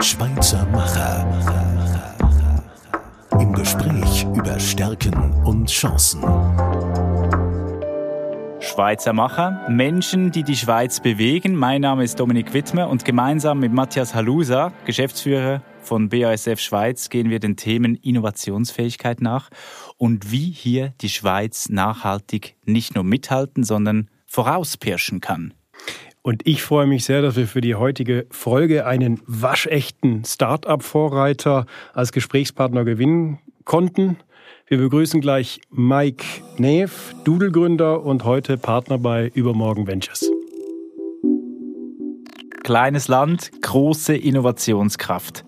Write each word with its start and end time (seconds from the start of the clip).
Schweizer 0.00 0.64
Macher. 0.66 1.26
Im 3.40 3.52
Gespräch 3.52 4.24
über 4.32 4.58
Stärken 4.60 5.32
und 5.44 5.68
Chancen. 5.68 6.22
Schweizer 8.60 9.12
Macher, 9.12 9.66
Menschen, 9.68 10.30
die 10.30 10.44
die 10.44 10.56
Schweiz 10.56 11.00
bewegen. 11.00 11.56
Mein 11.56 11.80
Name 11.80 12.04
ist 12.04 12.20
Dominik 12.20 12.54
Wittmer 12.54 12.88
und 12.88 13.04
gemeinsam 13.04 13.58
mit 13.58 13.72
Matthias 13.72 14.14
Halusa, 14.14 14.72
Geschäftsführer 14.84 15.62
von 15.82 16.08
BASF 16.08 16.60
Schweiz, 16.60 17.08
gehen 17.08 17.28
wir 17.28 17.40
den 17.40 17.56
Themen 17.56 17.96
Innovationsfähigkeit 17.96 19.20
nach 19.20 19.50
und 19.96 20.30
wie 20.30 20.50
hier 20.50 20.94
die 21.00 21.08
Schweiz 21.08 21.68
nachhaltig 21.70 22.56
nicht 22.64 22.94
nur 22.94 23.02
mithalten, 23.02 23.64
sondern 23.64 24.08
vorauspirschen 24.26 25.20
kann. 25.20 25.54
Und 26.28 26.46
ich 26.46 26.62
freue 26.62 26.86
mich 26.86 27.06
sehr, 27.06 27.22
dass 27.22 27.36
wir 27.36 27.46
für 27.46 27.62
die 27.62 27.74
heutige 27.74 28.26
Folge 28.28 28.84
einen 28.84 29.18
waschechten 29.26 30.26
Start-up-Vorreiter 30.26 31.64
als 31.94 32.12
Gesprächspartner 32.12 32.84
gewinnen 32.84 33.38
konnten. 33.64 34.18
Wir 34.66 34.76
begrüßen 34.76 35.22
gleich 35.22 35.62
Mike 35.70 36.26
Neef, 36.58 37.14
Doodle-Gründer 37.24 38.02
und 38.04 38.24
heute 38.24 38.58
Partner 38.58 38.98
bei 38.98 39.30
Übermorgen 39.32 39.86
Ventures. 39.86 40.30
Kleines 42.62 43.08
Land, 43.08 43.50
große 43.62 44.14
Innovationskraft. 44.14 45.46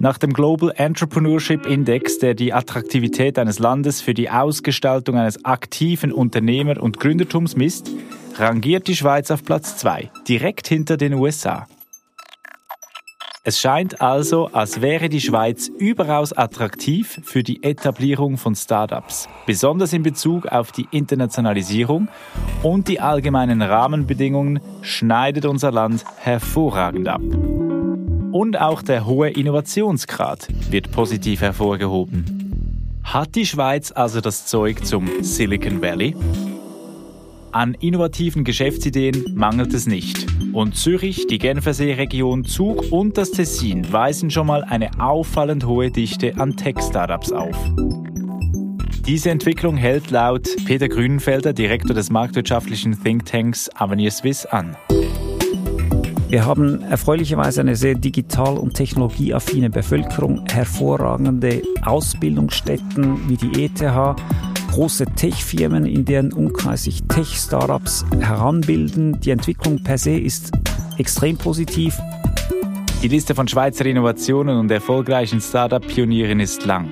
Nach 0.00 0.18
dem 0.18 0.32
Global 0.32 0.72
Entrepreneurship 0.74 1.66
Index, 1.66 2.18
der 2.18 2.34
die 2.34 2.52
Attraktivität 2.52 3.38
eines 3.38 3.60
Landes 3.60 4.00
für 4.00 4.12
die 4.12 4.28
Ausgestaltung 4.28 5.16
eines 5.16 5.44
aktiven 5.44 6.10
Unternehmer- 6.10 6.82
und 6.82 6.98
Gründertums 6.98 7.54
misst, 7.54 7.92
rangiert 8.38 8.88
die 8.88 8.96
Schweiz 8.96 9.30
auf 9.30 9.44
Platz 9.44 9.76
2, 9.76 10.10
direkt 10.28 10.66
hinter 10.66 10.96
den 10.96 11.14
USA. 11.14 11.66
Es 13.46 13.60
scheint 13.60 14.00
also, 14.00 14.46
als 14.46 14.80
wäre 14.80 15.10
die 15.10 15.20
Schweiz 15.20 15.68
überaus 15.68 16.32
attraktiv 16.32 17.20
für 17.24 17.42
die 17.42 17.62
Etablierung 17.62 18.38
von 18.38 18.54
Startups, 18.54 19.28
besonders 19.44 19.92
in 19.92 20.02
Bezug 20.02 20.46
auf 20.46 20.72
die 20.72 20.88
Internationalisierung 20.90 22.08
und 22.62 22.88
die 22.88 23.00
allgemeinen 23.00 23.60
Rahmenbedingungen 23.60 24.60
schneidet 24.80 25.44
unser 25.44 25.72
Land 25.72 26.04
hervorragend 26.16 27.06
ab. 27.06 27.20
Und 28.32 28.58
auch 28.58 28.80
der 28.80 29.04
hohe 29.04 29.28
Innovationsgrad 29.28 30.48
wird 30.70 30.90
positiv 30.90 31.42
hervorgehoben. 31.42 33.00
Hat 33.04 33.34
die 33.34 33.44
Schweiz 33.44 33.92
also 33.92 34.22
das 34.22 34.46
Zeug 34.46 34.86
zum 34.86 35.06
Silicon 35.20 35.82
Valley? 35.82 36.16
An 37.54 37.74
innovativen 37.74 38.42
Geschäftsideen 38.42 39.32
mangelt 39.36 39.72
es 39.74 39.86
nicht. 39.86 40.26
Und 40.52 40.74
Zürich, 40.74 41.28
die 41.28 41.38
Genfersee-Region, 41.38 42.44
Zug 42.44 42.90
und 42.90 43.16
das 43.16 43.30
Tessin 43.30 43.92
weisen 43.92 44.28
schon 44.32 44.48
mal 44.48 44.64
eine 44.64 44.90
auffallend 44.98 45.64
hohe 45.64 45.92
Dichte 45.92 46.36
an 46.36 46.56
Tech-Startups 46.56 47.30
auf. 47.30 47.56
Diese 49.06 49.30
Entwicklung 49.30 49.76
hält 49.76 50.10
laut 50.10 50.48
Peter 50.64 50.88
Grünenfelder, 50.88 51.52
Direktor 51.52 51.94
des 51.94 52.10
marktwirtschaftlichen 52.10 53.00
Thinktanks 53.00 53.70
Avenir 53.76 54.10
Swiss, 54.10 54.46
an. 54.46 54.76
Wir 56.28 56.46
haben 56.46 56.82
erfreulicherweise 56.82 57.60
eine 57.60 57.76
sehr 57.76 57.94
digital- 57.94 58.58
und 58.58 58.74
technologieaffine 58.74 59.70
Bevölkerung, 59.70 60.44
hervorragende 60.50 61.62
Ausbildungsstätten 61.84 63.28
wie 63.28 63.36
die 63.36 63.62
ETH, 63.62 63.80
große 64.74 65.04
Tech-Firmen, 65.06 65.86
in 65.86 66.04
deren 66.04 66.32
Umkreis 66.32 66.82
sich 66.82 67.04
Tech-Startups 67.04 68.04
heranbilden. 68.18 69.20
Die 69.20 69.30
Entwicklung 69.30 69.80
per 69.84 69.98
se 69.98 70.18
ist 70.18 70.50
extrem 70.98 71.38
positiv. 71.38 71.96
Die 73.00 73.06
Liste 73.06 73.36
von 73.36 73.46
Schweizer 73.46 73.86
Innovationen 73.86 74.58
und 74.58 74.68
erfolgreichen 74.72 75.40
Startup-Pionieren 75.40 76.40
ist 76.40 76.64
lang. 76.64 76.90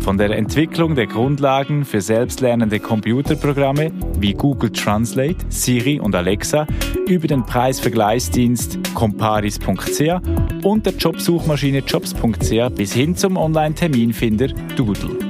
Von 0.00 0.18
der 0.18 0.30
Entwicklung 0.30 0.96
der 0.96 1.06
Grundlagen 1.06 1.84
für 1.84 2.00
selbstlernende 2.00 2.80
Computerprogramme 2.80 3.92
wie 4.18 4.34
Google 4.34 4.72
Translate, 4.72 5.36
Siri 5.50 6.00
und 6.00 6.16
Alexa 6.16 6.66
über 7.06 7.28
den 7.28 7.46
Preisvergleichsdienst 7.46 8.76
comparis.ch 8.94 10.64
und 10.64 10.84
der 10.84 10.94
Jobsuchmaschine 10.94 11.78
jobs.ch 11.78 12.74
bis 12.74 12.92
hin 12.92 13.14
zum 13.14 13.36
Online-Terminfinder 13.36 14.48
Doodle. 14.74 15.27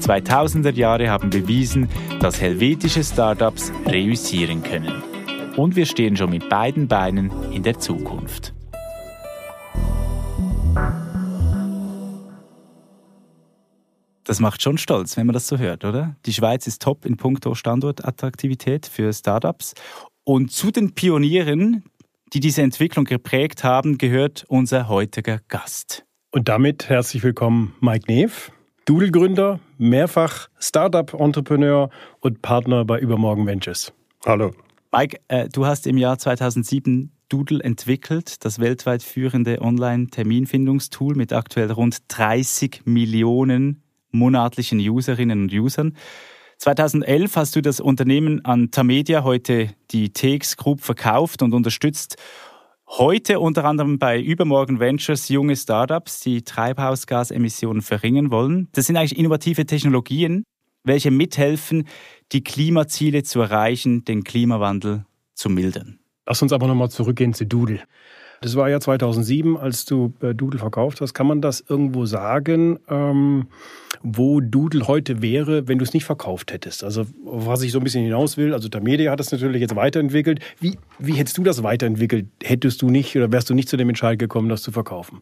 Die 0.00 0.06
2000er 0.06 0.72
Jahre 0.72 1.10
haben 1.10 1.28
bewiesen, 1.28 1.86
dass 2.20 2.40
helvetische 2.40 3.04
Startups 3.04 3.70
reüssieren 3.84 4.62
können. 4.62 5.02
Und 5.56 5.76
wir 5.76 5.84
stehen 5.84 6.16
schon 6.16 6.30
mit 6.30 6.48
beiden 6.48 6.88
Beinen 6.88 7.30
in 7.52 7.62
der 7.62 7.78
Zukunft. 7.78 8.54
Das 14.24 14.40
macht 14.40 14.62
schon 14.62 14.78
stolz, 14.78 15.18
wenn 15.18 15.26
man 15.26 15.34
das 15.34 15.46
so 15.46 15.58
hört, 15.58 15.84
oder? 15.84 16.16
Die 16.24 16.32
Schweiz 16.32 16.66
ist 16.66 16.80
top 16.80 17.04
in 17.04 17.18
puncto 17.18 17.54
Standortattraktivität 17.54 18.86
für 18.86 19.12
Startups. 19.12 19.74
Und 20.24 20.50
zu 20.50 20.70
den 20.70 20.94
Pionieren, 20.94 21.84
die 22.32 22.40
diese 22.40 22.62
Entwicklung 22.62 23.04
geprägt 23.04 23.64
haben, 23.64 23.98
gehört 23.98 24.46
unser 24.48 24.88
heutiger 24.88 25.40
Gast. 25.48 26.06
Und 26.30 26.48
damit 26.48 26.88
herzlich 26.88 27.22
willkommen, 27.22 27.74
Mike 27.80 28.10
Neef. 28.10 28.50
Doodle-Gründer, 28.86 29.60
mehrfach 29.80 30.48
Startup-Entrepreneur 30.58 31.90
und 32.20 32.42
Partner 32.42 32.84
bei 32.84 32.98
Übermorgen 32.98 33.46
Ventures. 33.46 33.92
Hallo. 34.26 34.52
Mike, 34.92 35.18
äh, 35.28 35.48
du 35.48 35.66
hast 35.66 35.86
im 35.86 35.96
Jahr 35.96 36.18
2007 36.18 37.10
Doodle 37.28 37.62
entwickelt, 37.62 38.44
das 38.44 38.58
weltweit 38.58 39.02
führende 39.02 39.62
Online-Terminfindungstool 39.62 41.14
mit 41.14 41.32
aktuell 41.32 41.70
rund 41.70 41.98
30 42.08 42.82
Millionen 42.84 43.82
monatlichen 44.10 44.80
Userinnen 44.80 45.44
und 45.44 45.52
Usern. 45.52 45.96
2011 46.58 47.36
hast 47.36 47.56
du 47.56 47.62
das 47.62 47.80
Unternehmen 47.80 48.44
an 48.44 48.70
Tamedia, 48.70 49.24
heute 49.24 49.70
die 49.92 50.12
TX 50.12 50.58
Group, 50.58 50.82
verkauft 50.82 51.42
und 51.42 51.54
unterstützt 51.54 52.16
Heute 52.98 53.38
unter 53.38 53.64
anderem 53.66 54.00
bei 54.00 54.20
Übermorgen 54.20 54.80
Ventures 54.80 55.28
junge 55.28 55.54
Startups, 55.54 56.18
die 56.18 56.42
Treibhausgasemissionen 56.42 57.82
verringern 57.82 58.32
wollen. 58.32 58.68
Das 58.72 58.86
sind 58.86 58.96
eigentlich 58.96 59.16
innovative 59.16 59.64
Technologien, 59.64 60.42
welche 60.82 61.12
mithelfen, 61.12 61.86
die 62.32 62.42
Klimaziele 62.42 63.22
zu 63.22 63.40
erreichen, 63.42 64.04
den 64.04 64.24
Klimawandel 64.24 65.06
zu 65.34 65.48
mildern. 65.50 66.00
Lass 66.26 66.42
uns 66.42 66.52
aber 66.52 66.66
nochmal 66.66 66.90
zurückgehen 66.90 67.32
zu 67.32 67.46
Doodle. 67.46 67.80
Das 68.42 68.56
war 68.56 68.70
ja 68.70 68.80
2007, 68.80 69.58
als 69.58 69.84
du 69.84 70.14
äh, 70.22 70.34
Doodle 70.34 70.58
verkauft 70.58 71.02
hast. 71.02 71.12
Kann 71.12 71.26
man 71.26 71.42
das 71.42 71.62
irgendwo 71.68 72.06
sagen, 72.06 72.78
ähm, 72.88 73.48
wo 74.02 74.40
Doodle 74.40 74.88
heute 74.88 75.20
wäre, 75.20 75.68
wenn 75.68 75.76
du 75.76 75.84
es 75.84 75.92
nicht 75.92 76.06
verkauft 76.06 76.50
hättest? 76.50 76.82
Also 76.82 77.04
was 77.22 77.60
ich 77.60 77.70
so 77.70 77.78
ein 77.78 77.84
bisschen 77.84 78.02
hinaus 78.02 78.38
will, 78.38 78.54
also 78.54 78.70
der 78.70 78.80
Media 78.80 79.12
hat 79.12 79.20
das 79.20 79.30
natürlich 79.30 79.60
jetzt 79.60 79.76
weiterentwickelt. 79.76 80.40
Wie, 80.58 80.78
wie 80.98 81.12
hättest 81.12 81.36
du 81.36 81.42
das 81.42 81.62
weiterentwickelt? 81.62 82.28
Hättest 82.42 82.80
du 82.80 82.88
nicht 82.88 83.14
oder 83.14 83.30
wärst 83.30 83.50
du 83.50 83.54
nicht 83.54 83.68
zu 83.68 83.76
dem 83.76 83.90
Entscheid 83.90 84.18
gekommen, 84.18 84.48
das 84.48 84.62
zu 84.62 84.72
verkaufen? 84.72 85.20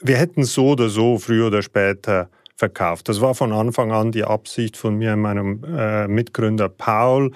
Wir 0.00 0.16
hätten 0.16 0.44
so 0.44 0.70
oder 0.70 0.88
so 0.88 1.18
früher 1.18 1.48
oder 1.48 1.60
später 1.60 2.30
verkauft. 2.56 3.08
Das 3.08 3.20
war 3.20 3.34
von 3.34 3.52
Anfang 3.52 3.92
an 3.92 4.12
die 4.12 4.24
Absicht 4.24 4.76
von 4.78 4.96
mir 4.96 5.12
und 5.12 5.20
meinem 5.20 5.62
äh, 5.64 6.08
Mitgründer 6.08 6.70
Paul, 6.70 7.32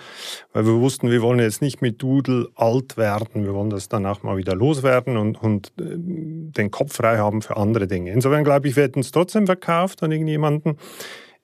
weil 0.52 0.66
wir 0.66 0.80
wussten, 0.80 1.10
wir 1.10 1.20
wollen 1.20 1.38
jetzt 1.38 1.60
nicht 1.60 1.82
mit 1.82 2.02
Doodle 2.02 2.48
alt 2.56 2.96
werden, 2.96 3.44
wir 3.44 3.52
wollen 3.52 3.70
das 3.70 3.88
danach 3.88 4.22
mal 4.22 4.38
wieder 4.38 4.54
loswerden 4.54 5.18
und, 5.18 5.40
und 5.40 5.68
äh, 5.78 5.84
den 5.96 6.70
Kopf 6.70 6.96
frei 6.96 7.18
haben 7.18 7.42
für 7.42 7.58
andere 7.58 7.86
Dinge. 7.86 8.12
Insofern 8.12 8.44
glaube 8.44 8.68
ich, 8.68 8.76
wir 8.76 8.84
hätten 8.84 9.00
es 9.00 9.12
trotzdem 9.12 9.44
verkauft 9.44 10.02
an 10.02 10.10
irgendjemanden. 10.10 10.78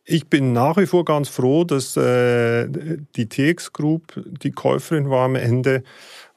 Ich 0.04 0.28
bin 0.28 0.52
nach 0.52 0.78
wie 0.78 0.86
vor 0.86 1.04
ganz 1.04 1.28
froh, 1.28 1.64
dass 1.64 1.96
äh, 1.96 2.68
die 3.16 3.28
TX 3.28 3.72
Group 3.72 4.22
die 4.42 4.52
Käuferin 4.52 5.10
war 5.10 5.26
am 5.26 5.34
Ende, 5.34 5.82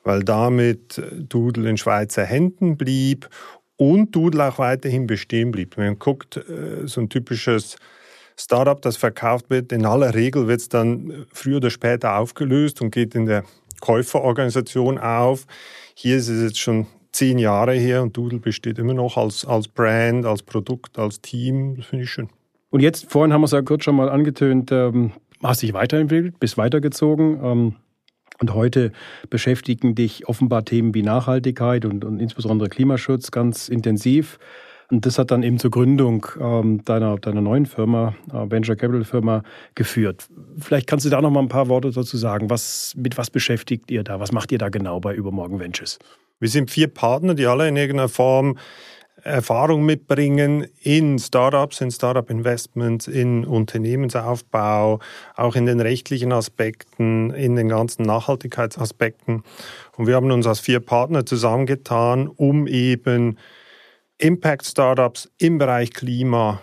weil 0.03 0.23
damit 0.23 1.01
Doodle 1.13 1.69
in 1.69 1.77
Schweizer 1.77 2.25
Händen 2.25 2.77
blieb 2.77 3.29
und 3.79 4.13
Doodle 4.13 4.49
auch 4.49 4.59
weiterhin 4.59 5.07
bestehen 5.07 5.51
blieb. 5.51 5.77
Wenn 5.77 5.85
man 5.85 5.99
guckt, 5.99 6.37
äh, 6.37 6.85
so 6.85 6.99
ein 7.01 7.09
typisches 7.09 7.77
Startup, 8.37 8.79
das 8.81 8.97
verkauft 8.97 9.49
wird, 9.49 9.71
in 9.71 9.85
aller 9.85 10.13
Regel 10.13 10.47
wird 10.47 10.59
es 10.59 10.69
dann 10.69 11.25
früher 11.33 11.57
oder 11.57 11.69
später 11.69 12.17
aufgelöst 12.17 12.81
und 12.81 12.91
geht 12.91 13.15
in 13.15 13.25
der 13.25 13.43
Käuferorganisation 13.79 14.97
auf. 14.97 15.45
Hier 15.95 16.17
ist 16.17 16.27
es 16.27 16.43
jetzt 16.43 16.59
schon 16.59 16.87
zehn 17.13 17.39
Jahre 17.39 17.73
her 17.73 18.03
und 18.03 18.15
Doodle 18.15 18.39
besteht 18.39 18.79
immer 18.79 18.93
noch 18.93 19.17
als, 19.17 19.45
als 19.45 19.69
Brand, 19.69 20.25
als 20.25 20.43
Produkt, 20.43 20.99
als 20.99 21.21
Team. 21.21 21.77
Das 21.77 21.85
finde 21.85 22.03
ich 22.03 22.11
schön. 22.11 22.29
Und 22.71 22.81
jetzt, 22.81 23.09
vorhin 23.09 23.31
haben 23.33 23.41
wir 23.41 23.45
es 23.45 23.51
ja 23.51 23.61
kurz 23.61 23.85
schon 23.85 23.95
mal 23.95 24.09
angetönt, 24.09 24.71
ähm, 24.73 25.13
hast 25.41 25.61
dich 25.61 25.73
weiterentwickelt, 25.73 26.37
bist 26.39 26.57
weitergezogen. 26.57 27.39
Ähm, 27.43 27.75
und 28.39 28.53
heute 28.53 28.91
beschäftigen 29.29 29.95
dich 29.95 30.27
offenbar 30.27 30.65
Themen 30.65 30.93
wie 30.93 31.03
Nachhaltigkeit 31.03 31.85
und, 31.85 32.05
und 32.05 32.19
insbesondere 32.19 32.69
Klimaschutz 32.69 33.31
ganz 33.31 33.69
intensiv. 33.69 34.39
Und 34.91 35.05
das 35.05 35.19
hat 35.19 35.29
dann 35.29 35.43
eben 35.43 35.59
zur 35.59 35.69
Gründung 35.69 36.25
ähm, 36.39 36.83
deiner, 36.83 37.17
deiner 37.17 37.41
neuen 37.41 37.67
Firma, 37.67 38.15
äh, 38.33 38.49
Venture 38.49 38.75
Capital 38.75 39.03
Firma, 39.03 39.43
geführt. 39.75 40.27
Vielleicht 40.57 40.87
kannst 40.87 41.05
du 41.05 41.09
da 41.09 41.21
noch 41.21 41.29
mal 41.29 41.41
ein 41.41 41.47
paar 41.47 41.67
Worte 41.67 41.91
dazu 41.91 42.17
sagen. 42.17 42.49
Was, 42.49 42.95
mit 42.97 43.17
was 43.17 43.29
beschäftigt 43.29 43.91
ihr 43.91 44.03
da? 44.03 44.19
Was 44.19 44.31
macht 44.31 44.51
ihr 44.51 44.57
da 44.57 44.69
genau 44.69 44.99
bei 44.99 45.13
Übermorgen 45.13 45.59
Ventures? 45.59 45.99
Wir 46.39 46.49
sind 46.49 46.71
vier 46.71 46.87
Partner, 46.87 47.35
die 47.35 47.45
alle 47.45 47.67
in 47.67 47.75
irgendeiner 47.75 48.09
Form 48.09 48.57
Erfahrung 49.23 49.85
mitbringen 49.85 50.67
in 50.81 51.19
Startups, 51.19 51.81
in 51.81 51.91
Startup-Investments, 51.91 53.07
in 53.07 53.45
Unternehmensaufbau, 53.45 54.99
auch 55.35 55.55
in 55.55 55.65
den 55.65 55.79
rechtlichen 55.79 56.31
Aspekten, 56.31 57.31
in 57.31 57.55
den 57.55 57.69
ganzen 57.69 58.03
Nachhaltigkeitsaspekten. 58.03 59.43
Und 59.97 60.07
wir 60.07 60.15
haben 60.15 60.31
uns 60.31 60.47
als 60.47 60.59
vier 60.59 60.79
Partner 60.79 61.25
zusammengetan, 61.25 62.27
um 62.27 62.67
eben 62.67 63.37
Impact-Startups 64.17 65.29
im 65.37 65.57
Bereich 65.57 65.91
Klima 65.91 66.61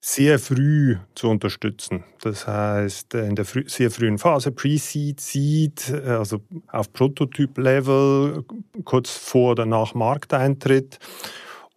sehr 0.00 0.38
früh 0.38 0.96
zu 1.14 1.28
unterstützen. 1.28 2.04
Das 2.22 2.46
heißt, 2.46 3.14
in 3.14 3.34
der 3.34 3.44
frü 3.44 3.68
sehr 3.68 3.90
frühen 3.90 4.18
Phase, 4.18 4.52
Pre-Seed, 4.52 5.20
Seed, 5.20 5.92
also 6.06 6.40
auf 6.68 6.92
Prototyp-Level, 6.92 8.44
kurz 8.84 9.10
vor 9.10 9.52
oder 9.52 9.66
nach 9.66 9.94
Markteintritt 9.94 10.98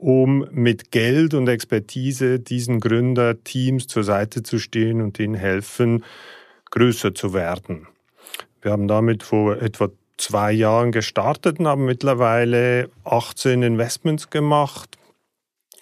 um 0.02 0.48
mit 0.52 0.92
Geld 0.92 1.36
und 1.36 1.48
Expertise 1.48 2.40
diesen 2.40 2.80
Gründerteams 2.80 3.86
zur 3.86 4.04
Seite 4.04 4.42
zu 4.42 4.58
stehen 4.58 5.00
und 5.00 5.20
ihnen 5.20 5.36
helfen, 5.36 6.04
größer 6.72 7.14
zu 7.14 7.34
werden. 7.34 7.88
Wir 8.64 8.72
haben 8.72 8.88
damit 8.88 9.22
vor 9.22 9.62
etwa 9.62 9.90
zwei 10.18 10.52
Jahren 10.52 10.92
gestartet 10.92 11.60
und 11.60 11.68
haben 11.68 11.86
mittlerweile 11.86 12.90
18 13.04 13.62
Investments 13.62 14.32
gemacht 14.32 14.98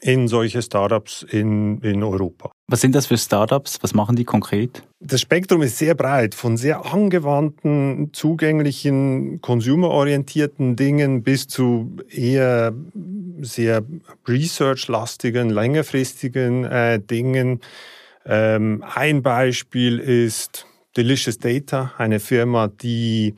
in 0.01 0.27
solche 0.27 0.61
Startups 0.61 1.23
in, 1.23 1.79
in 1.81 2.03
Europa. 2.03 2.51
Was 2.67 2.81
sind 2.81 2.95
das 2.95 3.07
für 3.07 3.17
Startups? 3.17 3.79
Was 3.81 3.93
machen 3.93 4.15
die 4.15 4.25
konkret? 4.25 4.83
Das 4.99 5.21
Spektrum 5.21 5.61
ist 5.61 5.77
sehr 5.77 5.95
breit, 5.95 6.35
von 6.35 6.57
sehr 6.57 6.85
angewandten, 6.93 8.11
zugänglichen, 8.13 9.41
consumerorientierten 9.41 10.75
Dingen 10.75 11.23
bis 11.23 11.47
zu 11.47 11.97
eher 12.09 12.73
sehr 13.41 13.83
research-lastigen, 14.27 15.49
längerfristigen 15.49 16.65
äh, 16.65 16.99
Dingen. 16.99 17.61
Ähm, 18.25 18.83
ein 18.95 19.23
Beispiel 19.23 19.99
ist 19.99 20.65
Delicious 20.95 21.37
Data, 21.37 21.93
eine 21.97 22.19
Firma, 22.19 22.67
die 22.67 23.35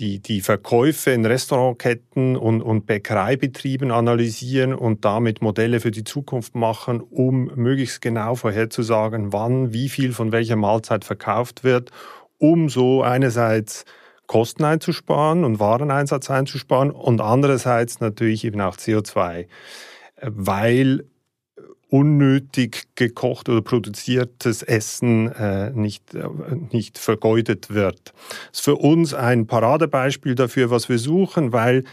die, 0.00 0.18
die 0.20 0.40
Verkäufe 0.40 1.10
in 1.10 1.26
Restaurantketten 1.26 2.36
und, 2.36 2.62
und 2.62 2.86
Bäckereibetrieben 2.86 3.90
analysieren 3.90 4.74
und 4.74 5.04
damit 5.04 5.42
Modelle 5.42 5.80
für 5.80 5.90
die 5.90 6.04
Zukunft 6.04 6.54
machen, 6.54 7.00
um 7.00 7.52
möglichst 7.54 8.00
genau 8.00 8.34
vorherzusagen, 8.34 9.32
wann 9.32 9.72
wie 9.72 9.88
viel 9.88 10.12
von 10.12 10.32
welcher 10.32 10.56
Mahlzeit 10.56 11.04
verkauft 11.04 11.62
wird, 11.62 11.90
um 12.38 12.68
so 12.68 13.02
einerseits 13.02 13.84
Kosten 14.26 14.64
einzusparen 14.64 15.44
und 15.44 15.60
Wareneinsatz 15.60 16.30
einzusparen 16.30 16.90
und 16.90 17.20
andererseits 17.20 18.00
natürlich 18.00 18.44
eben 18.44 18.60
auch 18.60 18.76
CO2, 18.76 19.46
weil 20.22 21.04
unnötig 21.90 22.84
gekocht 22.94 23.48
oder 23.48 23.62
produziertes 23.62 24.62
Essen 24.62 25.30
äh, 25.32 25.70
nicht, 25.70 26.14
äh, 26.14 26.28
nicht 26.72 26.98
vergeudet 26.98 27.70
wird. 27.70 28.12
Das 28.50 28.60
ist 28.60 28.64
für 28.64 28.76
uns 28.76 29.12
ein 29.14 29.46
Paradebeispiel 29.46 30.34
dafür, 30.34 30.70
was 30.70 30.88
wir 30.88 30.98
suchen, 30.98 31.52
weil 31.52 31.84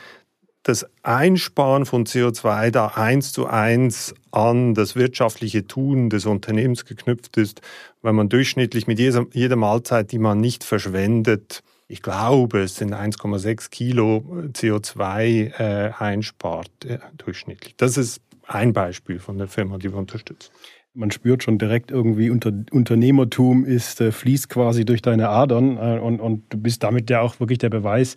das 0.63 0.85
Einsparen 1.01 1.85
von 1.85 2.05
CO2 2.05 2.71
da 2.71 2.87
eins 2.87 3.31
zu 3.31 3.47
eins 3.47 4.13
an 4.31 4.73
das 4.73 4.95
wirtschaftliche 4.95 5.65
Tun 5.65 6.09
des 6.09 6.25
Unternehmens 6.25 6.83
geknüpft 6.83 7.37
ist, 7.37 7.61
weil 8.01 8.13
man 8.13 8.27
durchschnittlich 8.27 8.85
mit 8.85 8.99
jeder, 8.99 9.25
jeder 9.31 9.55
Mahlzeit, 9.55 10.11
die 10.11 10.19
man 10.19 10.41
nicht 10.41 10.63
verschwendet, 10.65 11.63
ich 11.89 12.01
glaube, 12.01 12.63
es 12.63 12.75
sind 12.75 12.93
1,6 12.93 13.69
Kilo 13.69 14.17
CO2 14.51 15.57
äh, 15.57 15.91
einspart 15.97 16.69
äh, 16.85 16.99
durchschnittlich. 17.17 17.75
Das 17.77 17.95
ist 17.95 18.19
ein 18.47 18.73
Beispiel 18.73 19.19
von 19.19 19.37
der 19.37 19.47
Firma, 19.47 19.77
die 19.77 19.91
wir 19.91 19.97
unterstützen. 19.97 20.51
Man 20.93 21.11
spürt 21.11 21.43
schon 21.43 21.59
direkt 21.59 21.91
irgendwie, 21.91 22.29
unter, 22.29 22.51
Unternehmertum 22.71 23.65
ist, 23.65 24.01
äh, 24.01 24.11
fließt 24.11 24.49
quasi 24.49 24.83
durch 24.83 25.01
deine 25.01 25.29
Adern 25.29 25.77
äh, 25.77 25.99
und, 25.99 26.19
und 26.19 26.43
du 26.49 26.57
bist 26.57 26.81
damit 26.83 27.09
ja 27.09 27.21
auch 27.21 27.39
wirklich 27.39 27.59
der 27.59 27.69
Beweis 27.69 28.15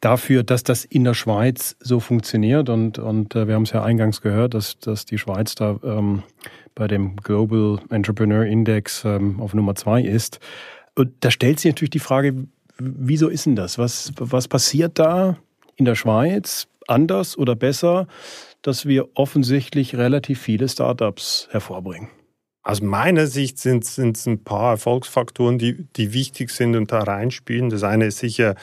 dafür, 0.00 0.42
dass 0.42 0.62
das 0.64 0.84
in 0.84 1.04
der 1.04 1.14
Schweiz 1.14 1.76
so 1.80 1.98
funktioniert. 2.00 2.68
Und, 2.68 2.98
und 2.98 3.34
äh, 3.34 3.48
wir 3.48 3.54
haben 3.54 3.62
es 3.62 3.72
ja 3.72 3.82
eingangs 3.82 4.20
gehört, 4.20 4.52
dass, 4.54 4.78
dass 4.78 5.06
die 5.06 5.18
Schweiz 5.18 5.54
da 5.54 5.78
ähm, 5.82 6.22
bei 6.74 6.88
dem 6.88 7.16
Global 7.16 7.78
Entrepreneur 7.88 8.44
Index 8.44 9.04
ähm, 9.04 9.40
auf 9.40 9.54
Nummer 9.54 9.74
zwei 9.74 10.02
ist. 10.02 10.40
Und 10.94 11.12
da 11.20 11.30
stellt 11.30 11.60
sich 11.60 11.72
natürlich 11.72 11.90
die 11.90 12.00
Frage, 12.00 12.34
wieso 12.78 13.28
ist 13.28 13.46
denn 13.46 13.56
das? 13.56 13.78
Was, 13.78 14.12
was 14.18 14.48
passiert 14.48 14.98
da 14.98 15.38
in 15.76 15.84
der 15.84 15.94
Schweiz 15.94 16.68
anders 16.86 17.38
oder 17.38 17.56
besser, 17.56 18.06
dass 18.64 18.86
wir 18.86 19.08
offensichtlich 19.14 19.94
relativ 19.94 20.40
viele 20.40 20.68
Startups 20.68 21.48
hervorbringen? 21.50 22.08
Aus 22.62 22.80
meiner 22.80 23.26
Sicht 23.26 23.58
sind 23.58 23.84
es 23.84 24.26
ein 24.26 24.42
paar 24.42 24.72
Erfolgsfaktoren, 24.72 25.58
die, 25.58 25.84
die 25.96 26.14
wichtig 26.14 26.50
sind 26.50 26.74
und 26.74 26.90
da 26.90 27.00
reinspielen. 27.00 27.68
Das 27.68 27.82
eine 27.82 28.06
ist 28.06 28.18
sicher 28.18 28.54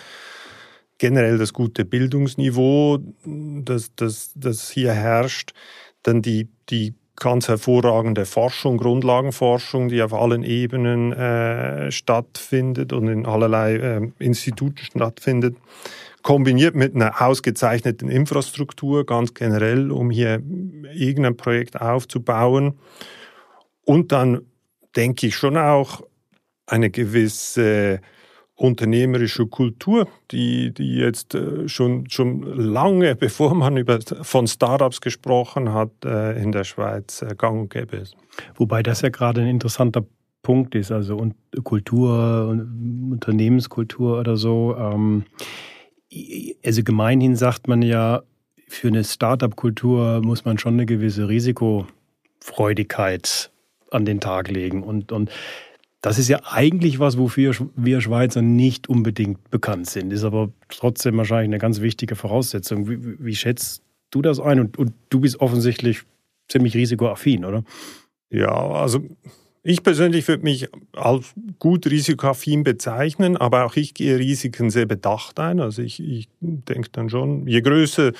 generell 0.98 1.38
das 1.38 1.54
gute 1.54 1.86
Bildungsniveau, 1.86 2.98
das, 3.24 3.92
das, 3.96 4.32
das 4.36 4.72
hier 4.72 4.92
herrscht. 4.94 5.54
Dann 6.02 6.24
die, 6.24 6.50
die 6.70 6.96
ganz 7.16 7.48
hervorragende 7.48 8.26
Forschung, 8.26 8.78
Grundlagenforschung, 8.78 9.90
die 9.90 10.02
auf 10.02 10.16
allen 10.16 10.42
Ebenen 10.42 11.14
äh, 11.14 11.92
stattfindet 11.92 12.94
und 12.94 13.08
in 13.08 13.28
allerlei 13.28 13.76
äh, 13.76 14.12
Instituten 14.18 14.84
stattfindet 14.84 15.56
kombiniert 16.22 16.76
mit 16.76 16.96
einer 16.96 17.22
ausgezeichneten 17.22 18.10
Infrastruktur 18.10 19.06
ganz 19.06 19.34
generell, 19.34 19.92
um 19.92 20.10
hier 20.10 20.42
irgendein 20.94 21.38
Projekt 21.38 21.80
aufzubauen. 21.82 22.80
Und 23.86 24.12
dann 24.12 24.42
denke 24.96 25.28
ich 25.28 25.36
schon 25.36 25.58
auch 25.58 26.02
eine 26.66 26.90
gewisse 26.90 28.02
unternehmerische 28.56 29.48
Kultur, 29.48 30.08
die, 30.30 30.72
die 30.72 30.96
jetzt 30.96 31.34
äh, 31.34 31.68
schon, 31.68 32.10
schon 32.10 32.44
lange, 32.44 33.16
bevor 33.20 33.56
man 33.56 33.78
über, 33.78 34.00
von 34.22 34.48
Startups 34.48 35.02
gesprochen 35.02 35.74
hat, 35.74 35.92
äh, 36.06 36.42
in 36.42 36.52
der 36.52 36.64
Schweiz 36.64 37.24
äh, 37.24 37.34
gang 37.36 37.62
und 37.62 37.70
gäbe 37.72 37.98
ist. 37.98 38.16
Wobei 38.56 38.84
das 38.84 39.02
ja 39.02 39.10
gerade 39.10 39.42
ein 39.42 39.48
interessanter 39.48 40.06
Punkt 40.44 40.76
ist, 40.76 40.92
also 40.92 41.32
Kultur, 41.64 42.50
Unternehmenskultur 42.50 44.20
oder 44.20 44.38
so. 44.38 44.76
Ähm, 44.78 45.26
also 46.64 46.84
gemeinhin 46.84 47.36
sagt 47.36 47.68
man 47.68 47.82
ja, 47.82 48.22
für 48.68 48.88
eine 48.88 49.04
Startup-Kultur 49.04 50.22
muss 50.24 50.46
man 50.46 50.58
schon 50.58 50.74
eine 50.74 50.86
gewisse 50.86 51.28
Risikofreudigkeit 51.28 53.52
an 53.92 54.06
den 54.06 54.22
Tag 54.22 54.50
legen. 54.50 54.84
Und, 54.84 55.12
und 55.12 55.30
das 56.02 56.18
ist 56.18 56.30
ja 56.30 56.40
eigentlich 56.46 57.00
was, 57.00 57.18
wofür 57.18 57.54
wir 57.76 58.02
Schweizer 58.02 58.42
nicht 58.42 58.90
unbedingt 58.90 59.52
bekannt 59.52 59.90
sind. 59.90 60.14
Ist 60.14 60.24
aber 60.24 60.52
trotzdem 60.70 61.18
wahrscheinlich 61.18 61.50
eine 61.50 61.60
ganz 61.60 61.82
wichtige 61.82 62.16
Voraussetzung. 62.16 62.90
Wie, 62.90 63.24
wie 63.24 63.36
schätzt 63.36 63.84
du 64.10 64.22
das 64.22 64.40
ein? 64.40 64.60
Und, 64.60 64.78
und 64.78 64.94
du 65.10 65.20
bist 65.20 65.42
offensichtlich 65.42 66.04
ziemlich 66.48 66.76
risikoaffin, 66.76 67.46
oder? 67.46 67.64
Ja, 68.30 68.52
also 68.52 69.04
ich 69.64 69.84
persönlich 69.84 70.28
würde 70.28 70.44
mich 70.44 70.70
als 70.94 71.34
gut 71.60 71.86
risikoaffin 71.86 72.64
bezeichnen, 72.64 73.38
aber 73.38 73.66
auch 73.66 73.76
ich 73.76 73.94
gehe 73.94 74.18
Risiken 74.18 74.70
sehr 74.72 74.88
bedacht 74.88 75.40
ein. 75.40 75.60
Also 75.60 75.84
ich, 75.84 76.00
ich 76.00 76.30
denke 76.40 76.90
dann 76.92 77.10
schon, 77.10 77.48
je 77.48 77.62
größer 77.62 78.12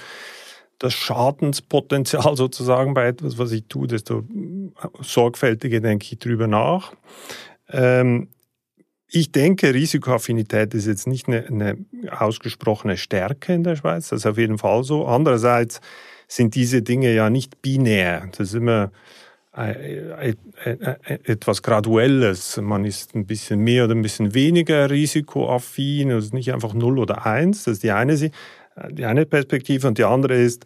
das 0.78 0.94
Schadenspotenzial 0.94 2.36
sozusagen 2.38 2.94
bei 2.94 3.08
etwas, 3.08 3.38
was 3.38 3.52
ich 3.52 3.66
tue, 3.68 3.88
desto 3.88 4.24
sorgfältiger 5.02 5.80
denke 5.80 6.08
ich 6.12 6.20
drüber 6.20 6.48
nach. 6.48 6.94
Ähm, 7.70 8.30
ich 9.08 9.32
denke, 9.32 9.74
Risikoaffinität 9.74 10.74
ist 10.74 10.88
jetzt 10.88 11.06
nicht 11.06 11.28
eine, 11.28 11.46
eine 11.48 11.78
ausgesprochene 12.12 12.98
Stärke 12.98 13.54
in 13.54 13.64
der 13.64 13.76
Schweiz. 13.76 14.10
Das 14.10 14.22
ist 14.22 14.26
auf 14.26 14.38
jeden 14.38 14.58
Fall 14.58 14.84
so. 14.84 15.06
Andererseits 15.06 15.82
sind 16.28 16.56
diese 16.56 16.82
Dinge 16.82 17.14
ja 17.14 17.30
nicht 17.30 17.62
binär. 17.62 18.30
Das 18.38 18.50
ist 18.50 18.54
immer 18.54 18.92
etwas 19.54 21.62
Graduelles. 21.62 22.60
Man 22.62 22.86
ist 22.86 23.16
ein 23.16 23.26
bisschen 23.26 23.60
mehr 23.60 23.86
oder 23.86 23.96
ein 23.96 24.02
bisschen 24.02 24.34
weniger 24.34 24.90
risikoaffin. 24.90 26.12
Es 26.12 26.26
ist 26.26 26.34
nicht 26.34 26.54
einfach 26.54 26.74
0 26.74 27.00
oder 27.00 27.26
1. 27.26 27.66
Das 27.66 27.74
ist 27.74 27.84
die 27.84 27.92
eine, 27.92 28.16
die 28.16 29.06
eine 29.06 29.26
Perspektive. 29.26 29.88
Und 29.88 29.98
die 29.98 30.06
andere 30.06 30.36
ist, 30.36 30.66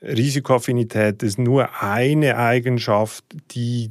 Risikoaffinität 0.00 1.22
ist 1.22 1.38
nur 1.38 1.82
eine 1.82 2.36
Eigenschaft, 2.36 3.24
die 3.50 3.90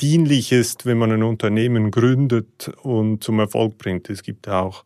dienlich 0.00 0.50
ist, 0.50 0.86
wenn 0.86 0.98
man 0.98 1.12
ein 1.12 1.22
Unternehmen 1.22 1.90
gründet 1.90 2.72
und 2.82 3.22
zum 3.22 3.38
Erfolg 3.38 3.78
bringt. 3.78 4.10
Es 4.10 4.24
gibt 4.24 4.48
auch 4.48 4.84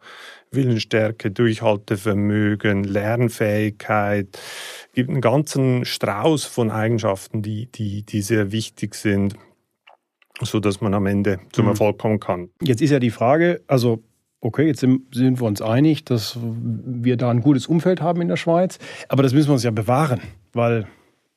Willensstärke, 0.55 1.31
Durchhaltevermögen, 1.31 2.85
Lernfähigkeit. 2.85 4.29
Es 4.33 4.93
gibt 4.95 5.11
einen 5.11 5.21
ganzen 5.21 5.85
Strauß 5.85 6.45
von 6.45 6.71
Eigenschaften, 6.71 7.43
die, 7.43 7.67
die, 7.67 8.03
die 8.03 8.23
sehr 8.23 8.53
wichtig 8.53 8.95
sind, 8.95 9.35
so 10.41 10.61
dass 10.61 10.81
man 10.81 10.95
am 10.95 11.07
Ende 11.07 11.41
zum 11.53 11.65
mhm. 11.65 11.73
Erfolg 11.73 11.99
kommen 11.99 12.21
kann. 12.21 12.51
Jetzt 12.63 12.83
ist 12.83 12.91
ja 12.91 12.99
die 12.99 13.11
Frage, 13.11 13.63
also 13.67 14.03
okay, 14.41 14.67
jetzt 14.67 14.81
sind, 14.81 15.15
sind 15.15 15.41
wir 15.41 15.47
uns 15.47 15.63
einig, 15.63 16.05
dass 16.05 16.39
wir 16.41 17.17
da 17.17 17.31
ein 17.31 17.41
gutes 17.41 17.67
Umfeld 17.67 18.01
haben 18.01 18.21
in 18.21 18.29
der 18.29 18.37
Schweiz, 18.37 18.79
aber 19.09 19.23
das 19.23 19.33
müssen 19.33 19.49
wir 19.49 19.55
uns 19.55 19.65
ja 19.65 19.71
bewahren, 19.71 20.21
weil 20.53 20.87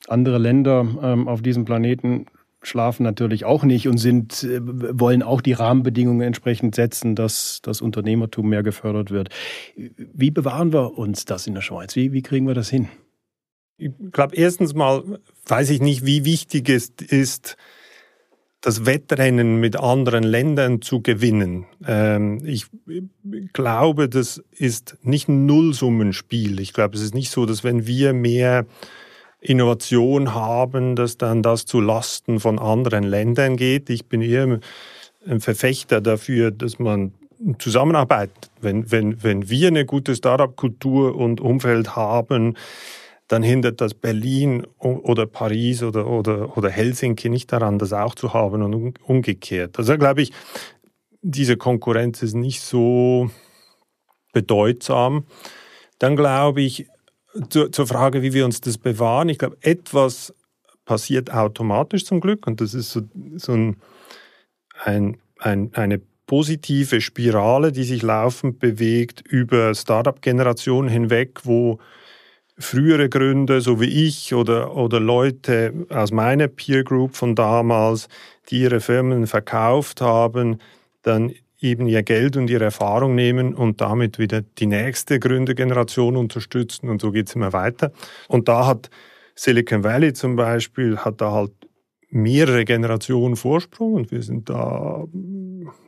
andere 0.08 0.38
Länder 0.38 0.86
ähm, 1.02 1.28
auf 1.28 1.42
diesem 1.42 1.66
Planeten 1.66 2.26
schlafen 2.68 3.04
natürlich 3.04 3.46
auch 3.46 3.64
nicht 3.64 3.88
und 3.88 3.98
sind, 3.98 4.44
äh, 4.44 4.60
wollen 4.62 5.24
auch 5.24 5.42
die 5.42 5.54
Rahmenbedingungen 5.54 6.22
entsprechend 6.22 6.76
setzen, 6.76 7.16
dass 7.16 7.60
das 7.62 7.82
Unternehmertum 7.82 8.50
mehr 8.50 8.64
gefördert 8.64 9.12
wird. 9.12 9.30
Wie 9.76 10.32
bewahren 10.32 10.74
wir 10.74 10.98
uns 10.98 11.26
das 11.26 11.48
in 11.48 11.54
der 11.54 11.62
Schweiz? 11.62 11.96
Wie, 11.96 12.14
wie 12.14 12.22
kriegen 12.22 12.48
wir 12.48 12.56
das 12.56 12.70
hin? 12.70 12.90
Ich 13.78 13.92
glaube, 14.12 14.36
erstens 14.36 14.74
mal 14.74 15.04
weiß 15.46 15.70
ich 15.70 15.82
nicht, 15.82 16.06
wie 16.06 16.26
wichtig 16.26 16.70
es 16.70 16.90
ist, 16.90 17.58
das 18.62 18.86
Wettrennen 18.86 19.60
mit 19.60 19.78
anderen 19.78 20.24
Ländern 20.24 20.82
zu 20.82 21.02
gewinnen. 21.02 21.68
Ähm, 21.86 22.42
ich 22.44 22.66
glaube, 23.54 24.10
das 24.10 24.44
ist 24.52 24.98
nicht 25.04 25.30
ein 25.30 25.46
Nullsummenspiel. 25.46 26.60
Ich 26.60 26.74
glaube, 26.74 26.96
es 26.96 27.04
ist 27.04 27.14
nicht 27.14 27.30
so, 27.30 27.46
dass 27.46 27.64
wenn 27.64 27.86
wir 27.86 28.14
mehr 28.14 28.66
Innovation 29.40 30.34
haben, 30.34 30.96
dass 30.96 31.18
dann 31.18 31.44
das 31.44 31.66
zu 31.66 31.80
Lasten 31.80 32.40
von 32.40 32.60
anderen 32.60 33.04
Ländern 33.04 33.56
geht. 33.56 33.90
Ich 33.90 34.08
bin 34.08 34.22
eher 34.22 34.60
ein 35.28 35.40
Verfechter 35.40 36.02
dafür, 36.02 36.52
dass 36.52 36.80
man 36.80 37.14
zusammenarbeitet. 37.60 38.50
Wenn, 38.62 38.92
wenn, 38.92 39.24
wenn 39.24 39.50
wir 39.50 39.68
eine 39.68 39.86
gute 39.86 40.16
Startup-Kultur 40.16 41.16
und 41.16 41.40
Umfeld 41.40 41.96
haben, 41.96 42.56
dann 43.28 43.44
hindert 43.44 43.82
das 43.82 43.94
Berlin 43.94 44.66
oder 44.80 45.26
Paris 45.26 45.84
oder, 45.84 46.08
oder, 46.08 46.58
oder 46.58 46.70
Helsinki 46.70 47.30
nicht 47.30 47.52
daran, 47.52 47.78
das 47.78 47.94
auch 47.94 48.16
zu 48.16 48.34
haben 48.34 48.62
und 48.62 49.02
umgekehrt. 49.04 49.78
Also 49.78 49.98
glaube 49.98 50.22
ich, 50.22 50.32
diese 51.22 51.58
Konkurrenz 51.58 52.24
ist 52.24 52.36
nicht 52.36 52.62
so 52.62 53.30
bedeutsam. 54.32 55.26
Dann 56.00 56.16
glaube 56.16 56.62
ich, 56.62 56.88
zur, 57.50 57.72
zur 57.72 57.88
Frage, 57.88 58.22
wie 58.22 58.34
wir 58.34 58.46
uns 58.46 58.62
das 58.62 58.78
bewahren. 58.78 59.30
Ich 59.30 59.38
glaube, 59.38 59.58
etwas 59.62 60.34
passiert 60.86 61.32
automatisch 61.32 62.06
zum 62.06 62.22
Glück 62.22 62.48
und 62.48 62.62
das 62.62 62.74
ist 62.74 62.92
so, 62.92 63.02
so 63.36 63.54
ein, 63.54 63.78
ein, 64.84 65.18
ein, 65.40 65.72
eine 65.74 66.02
positive 66.26 67.02
Spirale, 67.02 67.72
die 67.72 67.84
sich 67.84 68.02
laufend 68.02 68.60
bewegt 68.60 69.22
über 69.22 69.74
Startup-Generationen 69.74 70.90
hinweg, 70.90 71.42
wo 71.44 71.80
frühere 72.60 73.10
Gründer, 73.10 73.62
so 73.62 73.80
wie 73.80 74.08
ich 74.08 74.34
oder, 74.34 74.76
oder 74.76 75.00
Leute 75.00 75.86
aus 75.90 76.12
meiner 76.12 76.48
Peer 76.48 76.84
Group 76.84 77.16
von 77.16 77.36
damals, 77.36 78.08
die 78.50 78.62
ihre 78.62 78.80
Firmen 78.80 79.28
verkauft 79.28 80.02
haben, 80.02 80.60
dann 81.04 81.34
eben 81.60 81.88
ihr 81.88 82.04
Geld 82.04 82.38
und 82.38 82.50
ihre 82.50 82.66
Erfahrung 82.66 83.16
nehmen 83.16 83.56
und 83.56 83.82
damit 83.82 84.20
wieder 84.20 84.42
die 84.42 84.68
nächste 84.68 85.20
Gründergeneration 85.20 86.16
unterstützen 86.16 86.90
und 86.90 87.02
so 87.02 87.12
geht 87.12 87.30
es 87.30 87.36
immer 87.36 87.54
weiter. 87.54 87.92
Und 88.28 88.48
da 88.48 88.68
hat 88.68 88.90
Silicon 89.36 89.84
Valley 89.84 90.14
zum 90.14 90.36
Beispiel, 90.36 90.98
hat 90.98 91.22
da 91.22 91.32
halt 91.32 91.54
mehrere 92.10 92.64
Generationen 92.64 93.36
Vorsprung 93.36 93.94
und 93.94 94.12
wir 94.12 94.24
sind 94.24 94.50
da 94.50 95.06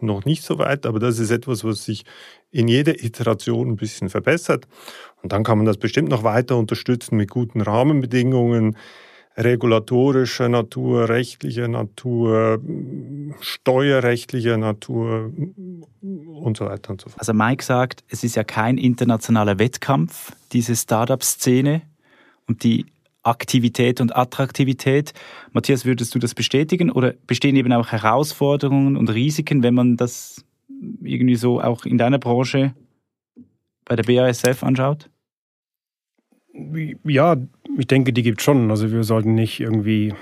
noch 0.01 0.25
nicht 0.25 0.43
so 0.43 0.57
weit, 0.57 0.85
aber 0.85 0.99
das 0.99 1.19
ist 1.19 1.31
etwas, 1.31 1.63
was 1.63 1.85
sich 1.85 2.03
in 2.51 2.67
jeder 2.67 3.03
Iteration 3.03 3.69
ein 3.69 3.75
bisschen 3.77 4.09
verbessert. 4.09 4.67
Und 5.21 5.31
dann 5.31 5.43
kann 5.43 5.57
man 5.57 5.65
das 5.65 5.77
bestimmt 5.77 6.09
noch 6.09 6.23
weiter 6.23 6.57
unterstützen 6.57 7.15
mit 7.15 7.29
guten 7.29 7.61
Rahmenbedingungen, 7.61 8.75
regulatorischer 9.39 10.49
Natur, 10.49 11.09
rechtlicher 11.09 11.67
Natur, 11.67 12.61
steuerrechtlicher 13.39 14.57
Natur 14.57 15.31
und 16.01 16.57
so 16.57 16.65
weiter 16.65 16.91
und 16.91 17.01
so 17.01 17.09
fort. 17.09 17.19
Also 17.19 17.33
Mike 17.33 17.63
sagt, 17.63 18.03
es 18.09 18.23
ist 18.23 18.35
ja 18.35 18.43
kein 18.43 18.77
internationaler 18.77 19.57
Wettkampf, 19.59 20.33
diese 20.51 20.75
Startup-Szene 20.75 21.81
und 22.47 22.63
die 22.63 22.85
Aktivität 23.23 24.01
und 24.01 24.15
Attraktivität. 24.15 25.13
Matthias, 25.51 25.85
würdest 25.85 26.13
du 26.15 26.19
das 26.19 26.33
bestätigen 26.33 26.89
oder 26.89 27.13
bestehen 27.27 27.55
eben 27.55 27.71
auch 27.73 27.91
Herausforderungen 27.91 28.97
und 28.97 29.09
Risiken, 29.09 29.63
wenn 29.63 29.73
man 29.73 29.97
das 29.97 30.43
irgendwie 31.01 31.35
so 31.35 31.61
auch 31.61 31.85
in 31.85 31.97
deiner 31.97 32.19
Branche 32.19 32.73
bei 33.85 33.95
der 33.95 34.03
BASF 34.03 34.63
anschaut? 34.63 35.09
Ja, 37.03 37.35
ich 37.77 37.87
denke, 37.87 38.13
die 38.13 38.23
gibt 38.23 38.39
es 38.39 38.45
schon. 38.45 38.69
Also 38.71 38.91
wir 38.91 39.03
sollten 39.03 39.35
nicht 39.35 39.59
irgendwie 39.59 40.13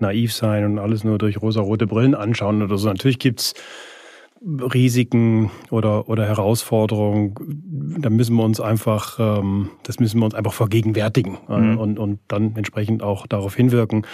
naiv 0.00 0.32
sein 0.32 0.64
und 0.64 0.78
alles 0.78 1.04
nur 1.04 1.18
durch 1.18 1.40
rosa-rote 1.40 1.86
Brillen 1.86 2.14
anschauen 2.14 2.62
oder 2.62 2.78
so. 2.78 2.88
Natürlich 2.88 3.18
gibt 3.18 3.40
es 3.40 3.54
Risiken 4.40 5.50
oder, 5.70 6.08
oder 6.08 6.24
Herausforderungen, 6.24 7.34
da 8.00 8.08
müssen 8.08 8.36
wir 8.36 8.44
uns 8.44 8.60
einfach, 8.60 9.18
ähm, 9.18 9.70
das 9.82 9.98
müssen 9.98 10.20
wir 10.20 10.26
uns 10.26 10.34
einfach 10.34 10.52
vergegenwärtigen 10.52 11.38
äh, 11.48 11.58
mhm. 11.58 11.78
und, 11.78 11.98
und 11.98 12.20
dann 12.28 12.54
entsprechend 12.54 13.02
auch 13.02 13.26
darauf 13.26 13.56
hinwirken, 13.56 14.06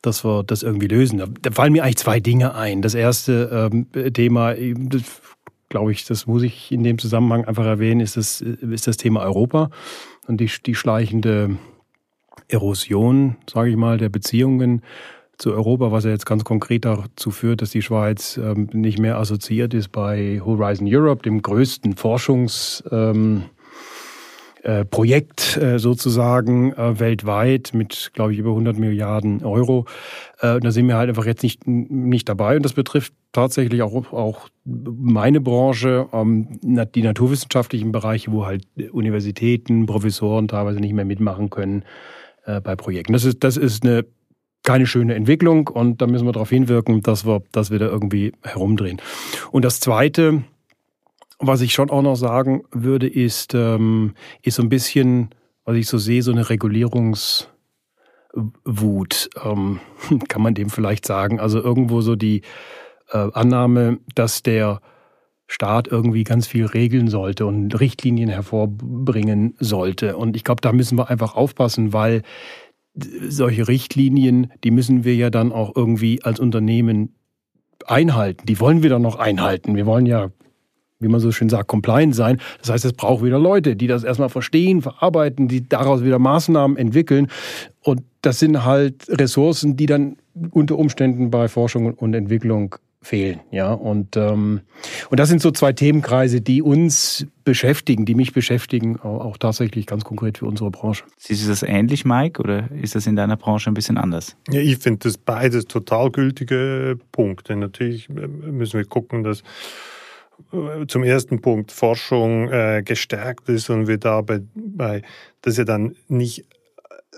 dass 0.00 0.24
wir 0.24 0.44
das 0.44 0.62
irgendwie 0.62 0.86
lösen. 0.86 1.34
Da, 1.42 1.50
fallen 1.50 1.72
mir 1.72 1.82
eigentlich 1.82 1.96
zwei 1.96 2.20
Dinge 2.20 2.54
ein. 2.54 2.82
Das 2.82 2.94
erste 2.94 3.70
ähm, 3.72 4.12
Thema, 4.12 4.54
das, 4.54 5.02
glaube 5.70 5.90
ich, 5.90 6.04
das 6.04 6.28
muss 6.28 6.44
ich 6.44 6.70
in 6.70 6.84
dem 6.84 6.98
Zusammenhang 6.98 7.44
einfach 7.44 7.66
erwähnen, 7.66 8.00
ist 8.00 8.16
das, 8.16 8.40
ist 8.40 8.86
das 8.86 8.96
Thema 8.96 9.22
Europa 9.22 9.70
und 10.26 10.40
die, 10.40 10.50
die 10.64 10.74
schleichende 10.74 11.56
Erosion, 12.48 13.36
sage 13.50 13.70
ich 13.70 13.76
mal, 13.76 13.98
der 13.98 14.08
Beziehungen 14.08 14.82
zu 15.38 15.52
Europa, 15.52 15.90
was 15.90 16.04
ja 16.04 16.10
jetzt 16.10 16.26
ganz 16.26 16.44
konkret 16.44 16.84
dazu 16.84 17.30
führt, 17.30 17.62
dass 17.62 17.70
die 17.70 17.82
Schweiz 17.82 18.36
ähm, 18.36 18.68
nicht 18.72 18.98
mehr 18.98 19.18
assoziiert 19.18 19.74
ist 19.74 19.88
bei 19.88 20.40
Horizon 20.44 20.86
Europe, 20.88 21.22
dem 21.22 21.42
größten 21.42 21.96
Forschungs 21.96 22.84
ähm, 22.90 23.44
äh, 24.64 24.86
Projekt 24.86 25.58
äh, 25.58 25.78
sozusagen 25.78 26.72
äh, 26.72 26.98
weltweit 26.98 27.72
mit, 27.74 28.12
glaube 28.14 28.32
ich, 28.32 28.38
über 28.38 28.48
100 28.50 28.78
Milliarden 28.78 29.44
Euro. 29.44 29.84
Da 30.40 30.70
sind 30.72 30.88
wir 30.88 30.96
halt 30.96 31.08
einfach 31.08 31.24
jetzt 31.24 31.42
nicht, 31.42 31.66
nicht 31.66 32.28
dabei. 32.28 32.56
Und 32.56 32.64
das 32.64 32.74
betrifft 32.74 33.14
tatsächlich 33.32 33.80
auch, 33.80 34.12
auch 34.12 34.48
meine 34.64 35.40
Branche, 35.40 36.06
ähm, 36.12 36.58
die 36.62 37.02
naturwissenschaftlichen 37.02 37.92
Bereiche, 37.92 38.30
wo 38.30 38.44
halt 38.44 38.66
Universitäten, 38.92 39.86
Professoren 39.86 40.48
teilweise 40.48 40.80
nicht 40.80 40.92
mehr 40.92 41.06
mitmachen 41.06 41.48
können 41.48 41.84
bei 42.44 42.76
Projekten. 42.76 43.14
Das 43.14 43.24
ist, 43.24 43.42
das 43.42 43.56
ist 43.56 43.84
eine 43.84 44.04
keine 44.64 44.86
schöne 44.86 45.14
Entwicklung 45.14 45.68
und 45.68 46.02
da 46.02 46.06
müssen 46.06 46.26
wir 46.26 46.32
darauf 46.32 46.50
hinwirken, 46.50 47.00
dass 47.00 47.24
wir 47.24 47.42
das 47.52 47.70
wieder 47.70 47.88
irgendwie 47.88 48.32
herumdrehen. 48.42 49.00
Und 49.50 49.64
das 49.64 49.80
Zweite, 49.80 50.42
was 51.46 51.60
ich 51.60 51.72
schon 51.72 51.90
auch 51.90 52.02
noch 52.02 52.16
sagen 52.16 52.62
würde, 52.70 53.08
ist, 53.08 53.54
ähm, 53.54 54.14
ist 54.42 54.56
so 54.56 54.62
ein 54.62 54.68
bisschen, 54.68 55.30
was 55.64 55.76
ich 55.76 55.88
so 55.88 55.98
sehe, 55.98 56.22
so 56.22 56.32
eine 56.32 56.48
Regulierungswut, 56.50 57.48
ähm, 59.44 59.80
kann 60.28 60.42
man 60.42 60.54
dem 60.54 60.70
vielleicht 60.70 61.06
sagen. 61.06 61.40
Also 61.40 61.60
irgendwo 61.60 62.00
so 62.00 62.16
die 62.16 62.42
äh, 63.10 63.28
Annahme, 63.32 63.98
dass 64.14 64.42
der 64.42 64.80
Staat 65.46 65.88
irgendwie 65.88 66.24
ganz 66.24 66.46
viel 66.46 66.64
regeln 66.64 67.08
sollte 67.08 67.46
und 67.46 67.78
Richtlinien 67.78 68.30
hervorbringen 68.30 69.54
sollte. 69.60 70.16
Und 70.16 70.36
ich 70.36 70.44
glaube, 70.44 70.62
da 70.62 70.72
müssen 70.72 70.96
wir 70.96 71.10
einfach 71.10 71.34
aufpassen, 71.34 71.92
weil 71.92 72.22
solche 72.94 73.68
Richtlinien, 73.68 74.52
die 74.62 74.70
müssen 74.70 75.04
wir 75.04 75.14
ja 75.14 75.30
dann 75.30 75.52
auch 75.52 75.74
irgendwie 75.74 76.22
als 76.22 76.40
Unternehmen 76.40 77.14
einhalten. 77.86 78.46
Die 78.46 78.60
wollen 78.60 78.82
wir 78.82 78.90
dann 78.90 79.02
noch 79.02 79.16
einhalten. 79.16 79.76
Wir 79.76 79.84
wollen 79.84 80.06
ja, 80.06 80.30
wie 81.04 81.08
man 81.08 81.20
so 81.20 81.30
schön 81.30 81.48
sagt, 81.48 81.68
compliant 81.68 82.14
sein. 82.14 82.40
Das 82.60 82.70
heißt, 82.70 82.84
es 82.84 82.92
braucht 82.94 83.22
wieder 83.22 83.38
Leute, 83.38 83.76
die 83.76 83.86
das 83.86 84.02
erstmal 84.02 84.30
verstehen, 84.30 84.82
verarbeiten, 84.82 85.46
die 85.46 85.68
daraus 85.68 86.02
wieder 86.02 86.18
Maßnahmen 86.18 86.76
entwickeln. 86.76 87.28
Und 87.82 88.02
das 88.22 88.38
sind 88.38 88.64
halt 88.64 89.06
Ressourcen, 89.08 89.76
die 89.76 89.86
dann 89.86 90.16
unter 90.50 90.76
Umständen 90.78 91.30
bei 91.30 91.48
Forschung 91.48 91.94
und 91.94 92.14
Entwicklung 92.14 92.76
fehlen. 93.04 93.40
Ja, 93.50 93.72
und, 93.72 94.16
ähm, 94.16 94.60
und 95.10 95.20
das 95.20 95.28
sind 95.28 95.40
so 95.40 95.50
zwei 95.50 95.72
Themenkreise, 95.72 96.40
die 96.40 96.62
uns 96.62 97.26
beschäftigen, 97.44 98.06
die 98.06 98.14
mich 98.14 98.32
beschäftigen, 98.32 98.98
auch, 98.98 99.36
tatsächlich 99.36 99.86
ganz 99.86 100.04
konkret 100.04 100.38
für 100.38 100.46
unsere 100.46 100.70
Branche. 100.70 101.04
Siehst 101.18 101.44
du 101.44 101.48
das 101.48 101.62
ähnlich, 101.62 102.04
Mike, 102.04 102.40
oder 102.40 102.70
ist 102.72 102.94
das 102.94 103.06
in 103.06 103.16
deiner 103.16 103.36
Branche 103.36 103.70
ein 103.70 103.74
bisschen 103.74 103.98
anders? 103.98 104.36
Ja, 104.50 104.60
ich 104.60 104.78
finde 104.78 105.00
das 105.00 105.18
beides 105.18 105.66
total 105.66 106.10
gültige 106.10 106.98
Punkte. 107.12 107.54
Natürlich 107.56 108.08
äh, 108.08 108.26
müssen 108.26 108.78
wir 108.78 108.86
gucken, 108.86 109.22
dass 109.22 109.42
zum 110.88 111.02
ersten 111.02 111.40
Punkt 111.40 111.72
Forschung 111.72 112.50
äh, 112.50 112.82
gestärkt 112.84 113.48
ist 113.48 113.70
und 113.70 113.86
wir 113.86 113.98
dabei, 113.98 114.40
bei, 114.54 115.02
dass 115.42 115.56
ja 115.56 115.64
dann 115.64 115.96
nicht 116.08 116.44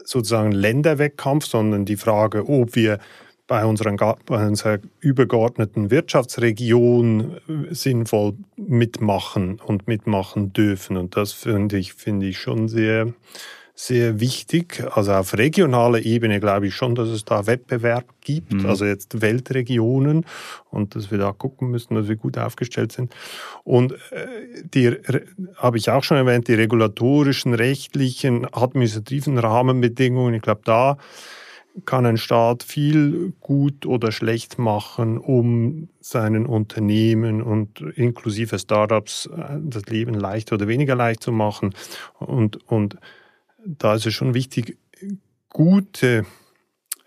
sozusagen 0.04 0.52
Länderwettkampf, 0.52 1.46
sondern 1.46 1.84
die 1.84 1.96
Frage, 1.96 2.48
ob 2.48 2.74
wir 2.76 2.98
bei, 3.46 3.64
unseren, 3.64 3.96
bei 3.96 4.46
unserer 4.46 4.78
übergeordneten 5.00 5.90
Wirtschaftsregion 5.90 7.36
äh, 7.48 7.74
sinnvoll 7.74 8.34
mitmachen 8.56 9.60
und 9.60 9.86
mitmachen 9.86 10.52
dürfen. 10.52 10.96
Und 10.96 11.16
das 11.16 11.32
finde 11.32 11.78
ich, 11.78 11.94
finde 11.94 12.26
ich 12.26 12.38
schon 12.38 12.68
sehr, 12.68 13.12
sehr 13.78 14.20
wichtig. 14.20 14.82
Also 14.90 15.12
auf 15.12 15.36
regionaler 15.36 16.00
Ebene 16.00 16.40
glaube 16.40 16.68
ich 16.68 16.74
schon, 16.74 16.94
dass 16.94 17.10
es 17.10 17.26
da 17.26 17.46
Wettbewerb 17.46 18.06
gibt, 18.22 18.54
mhm. 18.54 18.66
also 18.66 18.86
jetzt 18.86 19.20
Weltregionen 19.20 20.24
und 20.70 20.94
dass 20.94 21.10
wir 21.10 21.18
da 21.18 21.32
gucken 21.32 21.70
müssen, 21.70 21.94
dass 21.94 22.08
wir 22.08 22.16
gut 22.16 22.38
aufgestellt 22.38 22.92
sind. 22.92 23.14
Und 23.64 23.92
äh, 23.92 24.26
die 24.64 24.96
habe 25.56 25.76
ich 25.76 25.90
auch 25.90 26.02
schon 26.02 26.16
erwähnt, 26.16 26.48
die 26.48 26.54
regulatorischen, 26.54 27.52
rechtlichen, 27.52 28.46
administrativen 28.50 29.36
Rahmenbedingungen. 29.36 30.32
Ich 30.32 30.42
glaube, 30.42 30.62
da 30.64 30.96
kann 31.84 32.06
ein 32.06 32.16
Staat 32.16 32.62
viel 32.62 33.34
gut 33.40 33.84
oder 33.84 34.10
schlecht 34.10 34.58
machen, 34.58 35.18
um 35.18 35.90
seinen 36.00 36.46
Unternehmen 36.46 37.42
und 37.42 37.82
inklusive 37.82 38.58
Startups 38.58 39.26
äh, 39.26 39.58
das 39.60 39.84
Leben 39.84 40.14
leicht 40.14 40.50
oder 40.54 40.66
weniger 40.66 40.94
leicht 40.94 41.22
zu 41.22 41.30
machen. 41.30 41.74
Und, 42.18 42.56
und 42.70 42.96
da 43.66 43.94
ist 43.94 44.06
es 44.06 44.14
schon 44.14 44.34
wichtig, 44.34 44.78
gute 45.48 46.24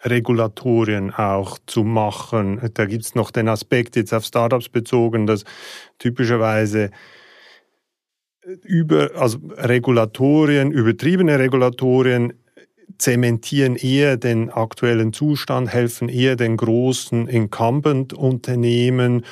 Regulatorien 0.03 1.13
auch 1.13 1.57
zu 1.65 1.83
machen. 1.83 2.61
Da 2.73 2.85
gibt 2.85 3.03
es 3.03 3.15
noch 3.15 3.31
den 3.31 3.47
Aspekt 3.47 3.95
jetzt 3.95 4.13
auf 4.13 4.23
Startups 4.25 4.69
bezogen, 4.69 5.27
dass 5.27 5.43
typischerweise 5.97 6.91
über, 8.63 9.11
also 9.15 9.39
Regulatorien, 9.57 10.71
übertriebene 10.71 11.37
Regulatorien 11.37 12.33
zementieren 12.97 13.75
eher 13.75 14.17
den 14.17 14.49
aktuellen 14.49 15.13
Zustand, 15.13 15.71
helfen 15.71 16.09
eher 16.09 16.35
den 16.35 16.57
großen 16.57 17.27
Incumbent-Unternehmen, 17.27 19.25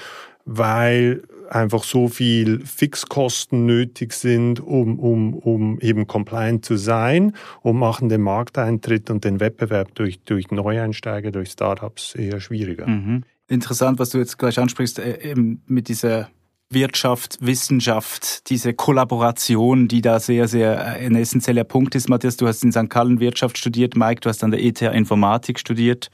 weil 0.46 1.24
einfach 1.50 1.84
so 1.84 2.08
viel 2.08 2.66
Fixkosten 2.66 3.66
nötig 3.66 4.14
sind, 4.14 4.60
um, 4.60 5.00
um, 5.00 5.34
um 5.34 5.80
eben 5.80 6.08
compliant 6.08 6.66
zu 6.66 6.76
sein 6.78 7.34
und 7.62 7.78
machen 7.78 8.10
den 8.10 8.22
Markteintritt 8.22 9.10
und 9.10 9.24
den 9.24 9.40
Wettbewerb 9.40 9.96
durch, 9.96 10.20
durch 10.22 10.52
Neueinsteiger, 10.52 11.32
durch 11.32 11.50
Startups 11.50 12.16
eher 12.16 12.40
schwieriger. 12.40 12.88
Mhm. 12.88 13.24
Interessant, 13.48 14.00
was 14.00 14.10
du 14.10 14.18
jetzt 14.18 14.38
gleich 14.38 14.60
ansprichst, 14.60 15.00
äh, 15.00 15.22
eben 15.22 15.62
mit 15.68 15.88
dieser 15.88 16.30
Wirtschaft, 16.70 17.38
Wissenschaft, 17.40 18.50
diese 18.50 18.74
Kollaboration, 18.74 19.88
die 19.88 20.02
da 20.02 20.20
sehr, 20.20 20.48
sehr 20.48 20.74
äh, 20.74 21.06
ein 21.06 21.16
essentieller 21.16 21.64
Punkt 21.64 21.96
ist. 21.96 22.10
Matthias, 22.10 22.36
du 22.36 22.48
hast 22.48 22.64
in 22.64 22.74
St. 22.74 22.90
Gallen 22.90 23.20
Wirtschaft 23.20 23.58
studiert, 23.58 23.96
Mike, 23.96 24.22
du 24.22 24.30
hast 24.30 24.44
an 24.44 24.52
der 24.52 24.62
ETH 24.62 24.82
Informatik 24.82 25.60
studiert. 25.60 26.10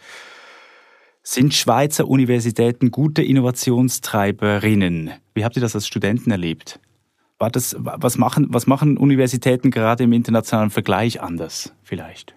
Sind 1.25 1.53
Schweizer 1.53 2.09
Universitäten 2.09 2.91
gute 2.91 3.23
Innovationstreiberinnen? 3.23 5.11
Wie 5.33 5.45
habt 5.45 5.55
ihr 5.55 5.61
das 5.61 5.73
als 5.73 5.87
Studenten 5.87 6.31
erlebt? 6.31 6.81
Das, 7.39 7.75
was, 7.79 8.17
machen, 8.17 8.47
was 8.49 8.67
machen 8.67 8.97
Universitäten 8.97 9.71
gerade 9.71 10.03
im 10.03 10.13
internationalen 10.13 10.69
Vergleich 10.69 11.21
anders 11.21 11.73
vielleicht? 11.83 12.35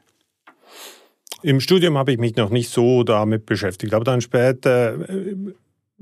Im 1.43 1.61
Studium 1.61 1.99
habe 1.99 2.13
ich 2.13 2.19
mich 2.19 2.37
noch 2.37 2.51
nicht 2.51 2.71
so 2.71 3.03
damit 3.03 3.45
beschäftigt, 3.47 3.93
aber 3.93 4.05
dann 4.05 4.21
später 4.21 5.09
äh, 5.09 5.37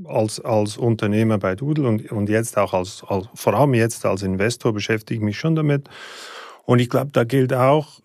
als, 0.04 0.40
als 0.40 0.76
Unternehmer 0.76 1.38
bei 1.38 1.54
Doodle 1.54 1.86
und, 1.86 2.10
und 2.12 2.28
jetzt 2.28 2.56
auch 2.56 2.72
als, 2.72 3.02
als, 3.06 3.28
vor 3.34 3.54
allem 3.54 3.74
jetzt 3.74 4.04
als 4.06 4.22
Investor 4.22 4.72
beschäftige 4.72 5.18
ich 5.18 5.24
mich 5.24 5.38
schon 5.38 5.54
damit. 5.54 5.88
Und 6.64 6.78
ich 6.78 6.88
glaube, 6.88 7.10
da 7.12 7.24
gilt 7.24 7.52
auch 7.52 8.00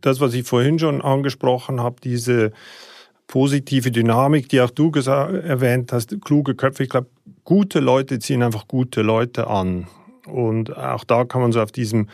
das, 0.00 0.20
was 0.20 0.34
ich 0.34 0.46
vorhin 0.46 0.78
schon 0.78 1.02
angesprochen 1.02 1.80
habe, 1.80 1.96
diese 2.02 2.52
positive 3.26 3.90
Dynamik, 3.90 4.48
die 4.48 4.60
auch 4.60 4.70
du 4.70 4.90
erwähnt 4.90 5.92
hast, 5.92 6.20
kluge 6.22 6.54
Köpfe. 6.54 6.84
Ich 6.84 6.88
glaube, 6.88 7.08
gute 7.44 7.80
Leute 7.80 8.18
ziehen 8.18 8.42
einfach 8.42 8.68
gute 8.68 9.02
Leute 9.02 9.48
an. 9.48 9.86
Und 10.26 10.76
auch 10.76 11.04
da 11.04 11.24
kann 11.24 11.40
man 11.40 11.52
so 11.52 11.60
auf 11.60 11.72
diesem 11.72 12.08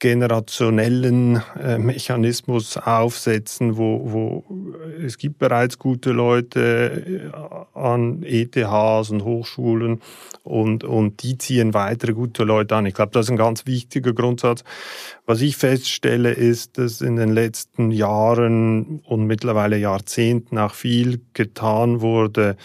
generationellen 0.00 1.42
äh, 1.62 1.78
Mechanismus 1.78 2.76
aufsetzen, 2.78 3.76
wo, 3.76 4.00
wo 4.04 4.44
es 5.04 5.18
gibt 5.18 5.38
bereits 5.38 5.78
gute 5.78 6.10
Leute 6.10 7.30
äh, 7.32 7.78
an 7.78 8.22
ETHs 8.22 9.10
und 9.10 9.24
Hochschulen 9.24 10.00
und, 10.42 10.84
und 10.84 11.22
die 11.22 11.36
ziehen 11.38 11.74
weitere 11.74 12.14
gute 12.14 12.44
Leute 12.44 12.76
an. 12.76 12.86
Ich 12.86 12.94
glaube, 12.94 13.12
das 13.12 13.26
ist 13.26 13.30
ein 13.30 13.36
ganz 13.36 13.66
wichtiger 13.66 14.14
Grundsatz. 14.14 14.64
Was 15.26 15.42
ich 15.42 15.56
feststelle, 15.56 16.32
ist, 16.32 16.78
dass 16.78 17.02
in 17.02 17.16
den 17.16 17.32
letzten 17.32 17.90
Jahren 17.90 19.00
und 19.00 19.26
mittlerweile 19.26 19.76
Jahrzehnten 19.76 20.56
auch 20.56 20.74
viel 20.74 21.20
getan 21.34 22.00
wurde, 22.00 22.56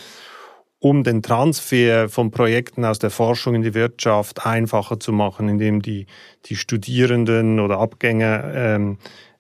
um 0.86 1.04
den 1.04 1.24
Transfer 1.24 2.10
von 2.10 2.30
Projekten 2.30 2.86
aus 2.86 3.00
der 3.00 3.10
Forschung 3.10 3.56
in 3.56 3.64
die 3.64 3.74
Wirtschaft 3.74 4.46
einfacher 4.46 5.00
zu 5.00 5.14
machen, 5.14 5.50
indem 5.50 5.82
die, 5.82 6.06
die 6.46 6.56
Studierenden 6.56 7.60
oder 7.60 7.80
Abgänger 7.80 8.54
ähm, 8.54 8.98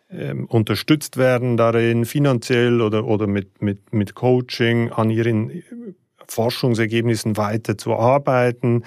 ähm, 0.09 0.47
unterstützt 0.47 1.17
werden 1.17 1.55
darin, 1.55 2.05
finanziell 2.05 2.81
oder, 2.81 3.05
oder 3.05 3.27
mit, 3.27 3.61
mit, 3.61 3.93
mit 3.93 4.15
Coaching 4.15 4.91
an 4.91 5.11
ihren 5.11 5.63
Forschungsergebnissen 6.27 7.37
weiter 7.37 7.77
zu 7.77 7.93
arbeiten, 7.93 8.83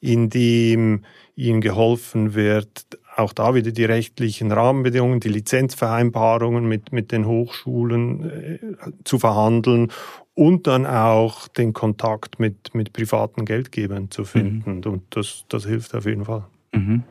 indem 0.00 1.06
ihnen 1.34 1.62
geholfen 1.62 2.34
wird, 2.34 2.84
auch 3.16 3.32
da 3.32 3.54
wieder 3.54 3.72
die 3.72 3.84
rechtlichen 3.84 4.52
Rahmenbedingungen, 4.52 5.20
die 5.20 5.30
Lizenzvereinbarungen 5.30 6.66
mit, 6.66 6.92
mit 6.92 7.10
den 7.10 7.26
Hochschulen 7.26 8.30
äh, 8.30 8.58
zu 9.04 9.18
verhandeln 9.18 9.90
und 10.34 10.66
dann 10.66 10.86
auch 10.86 11.48
den 11.48 11.72
Kontakt 11.72 12.40
mit, 12.40 12.74
mit 12.74 12.92
privaten 12.92 13.44
Geldgebern 13.44 14.10
zu 14.10 14.24
finden. 14.24 14.76
Mhm. 14.76 14.92
Und 14.92 15.02
das, 15.10 15.44
das 15.48 15.66
hilft 15.66 15.94
auf 15.94 16.06
jeden 16.06 16.24
Fall. 16.24 16.44
Mhm. 16.72 17.02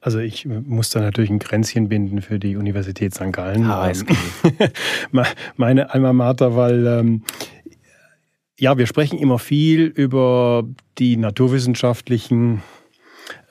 Also 0.00 0.18
ich 0.18 0.46
muss 0.46 0.90
da 0.90 1.00
natürlich 1.00 1.30
ein 1.30 1.38
Grenzchen 1.38 1.88
binden 1.88 2.22
für 2.22 2.38
die 2.38 2.56
Universität 2.56 3.14
St. 3.14 3.32
Gallen. 3.32 3.68
HSG. 3.68 4.14
Meine 5.56 5.94
Alma 5.94 6.12
Mater, 6.12 6.56
weil 6.56 6.86
ähm, 6.86 7.22
ja, 8.58 8.76
wir 8.78 8.86
sprechen 8.86 9.18
immer 9.18 9.38
viel 9.38 9.82
über 9.82 10.64
die 10.98 11.16
naturwissenschaftlichen 11.16 12.62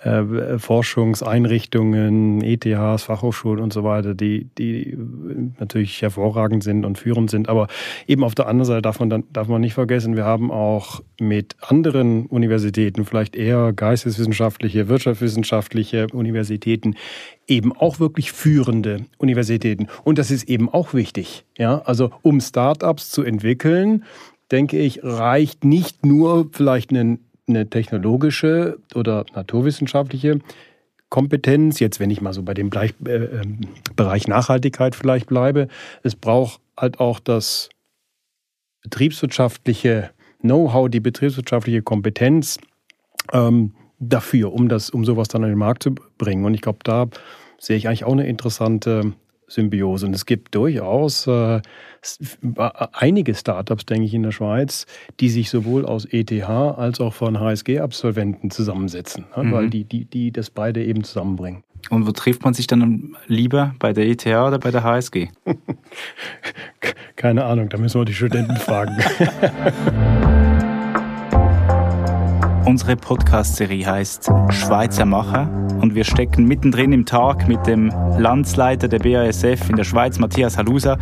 äh, 0.04 0.58
Forschungseinrichtungen, 0.58 2.42
ETHs, 2.42 3.04
Fachhochschulen 3.04 3.64
und 3.64 3.72
so 3.72 3.84
weiter, 3.84 4.14
die, 4.16 4.50
die 4.58 4.98
natürlich 5.60 6.02
hervorragend 6.02 6.64
sind 6.64 6.86
und 6.86 6.98
führend 6.98 7.30
sind. 7.30 7.50
Aber 7.50 7.68
eben 8.08 8.24
auf 8.24 8.34
der 8.34 8.48
anderen 8.48 8.66
Seite 8.66 8.82
darf 8.82 9.00
man, 9.00 9.10
dann, 9.10 9.24
darf 9.32 9.48
man 9.48 9.62
nicht 9.62 9.74
vergessen, 9.74 10.16
wir 10.16 10.26
haben 10.26 10.50
auch 10.52 11.02
mit 11.20 11.56
anderen 11.62 12.26
Universitäten, 12.26 13.06
vielleicht 13.06 13.36
eher 13.36 13.74
geisteswissenschaftliche, 13.74 14.88
wirtschaftswissenschaftliche 14.88 16.08
Universitäten, 16.14 16.96
eben 17.48 17.72
auch 17.72 18.00
wirklich 18.00 18.32
führende 18.32 19.06
Universitäten. 19.18 19.88
Und 20.04 20.18
das 20.18 20.32
ist 20.32 20.50
eben 20.50 20.68
auch 20.70 20.94
wichtig. 20.94 21.46
Ja, 21.58 21.82
also 21.86 22.12
um 22.24 22.42
Startups 22.42 23.12
zu 23.12 23.24
entwickeln, 23.24 24.04
denke 24.52 24.80
ich, 24.80 25.04
reicht 25.04 25.64
nicht 25.64 26.06
nur 26.06 26.50
vielleicht 26.52 26.90
einen 26.90 27.20
eine 27.52 27.70
technologische 27.70 28.80
oder 28.96 29.26
naturwissenschaftliche 29.34 30.40
Kompetenz, 31.10 31.80
jetzt 31.80 32.00
wenn 32.00 32.10
ich 32.10 32.22
mal 32.22 32.34
so 32.34 32.42
bei 32.42 32.54
dem 32.54 32.70
Bereich, 32.70 32.94
äh, 33.06 33.12
ähm, 33.12 33.60
Bereich 33.96 34.28
Nachhaltigkeit 34.28 34.96
vielleicht 34.96 35.28
bleibe, 35.28 35.68
es 36.04 36.16
braucht 36.16 36.62
halt 36.78 37.00
auch 37.00 37.20
das 37.20 37.70
betriebswirtschaftliche 38.82 40.12
Know-how, 40.40 40.90
die 40.90 41.02
betriebswirtschaftliche 41.02 41.82
Kompetenz 41.82 42.60
ähm, 43.32 43.74
dafür, 44.00 44.54
um 44.54 44.70
das, 44.70 44.90
um 44.90 45.06
sowas 45.06 45.28
dann 45.28 45.44
an 45.44 45.50
den 45.50 45.60
Markt 45.60 45.84
zu 45.84 45.94
bringen. 46.18 46.46
Und 46.46 46.54
ich 46.54 46.62
glaube, 46.62 46.80
da 46.84 47.08
sehe 47.60 47.78
ich 47.78 47.88
eigentlich 47.88 48.06
auch 48.06 48.14
eine 48.14 48.28
interessante 48.28 49.14
Symbiose. 49.52 50.06
Und 50.06 50.14
es 50.16 50.26
gibt 50.26 50.56
durchaus 50.56 51.28
äh, 51.28 51.62
einige 52.94 53.36
Startups, 53.36 53.86
denke 53.86 54.06
ich, 54.06 54.14
in 54.14 54.24
der 54.24 54.32
Schweiz, 54.32 54.86
die 55.20 55.30
sich 55.30 55.50
sowohl 55.50 55.86
aus 55.86 56.06
ETH 56.06 56.32
als 56.50 57.00
auch 57.00 57.14
von 57.14 57.40
HSG-Absolventen 57.40 58.50
zusammensetzen, 58.52 59.26
mhm. 59.36 59.52
weil 59.52 59.70
die, 59.70 59.84
die, 59.84 60.06
die 60.06 60.32
das 60.32 60.50
beide 60.50 60.84
eben 60.84 61.04
zusammenbringen. 61.04 61.64
Und 61.90 62.08
wo 62.08 62.12
trifft 62.12 62.44
man 62.44 62.54
sich 62.54 62.68
dann 62.68 63.16
lieber? 63.28 63.76
Bei 63.80 63.92
der 63.92 64.08
ETH 64.08 64.26
oder 64.26 64.60
bei 64.60 64.72
der 64.72 64.84
HSG? 64.84 65.30
Keine 67.16 67.46
Ahnung, 67.46 67.70
da 67.70 67.78
müssen 67.78 68.00
wir 68.00 68.06
die 68.06 68.14
Studenten 68.14 68.56
fragen. 68.58 68.98
Unsere 72.66 72.96
Podcast-Serie 72.96 73.86
heißt 73.86 74.30
Schweizer 74.50 75.06
Macher 75.06 75.50
und 75.82 75.96
wir 75.96 76.04
stecken 76.04 76.46
mittendrin 76.46 76.94
im 76.94 77.06
Tag 77.06 77.48
mit 77.48 77.66
dem 77.66 77.90
Landsleiter 78.18 78.88
der 78.88 79.00
BASF 79.00 79.70
in 79.70 79.76
der 79.76 79.84
Schweiz, 79.84 80.20
Matthias 80.20 80.58
Halusa, 80.58 80.98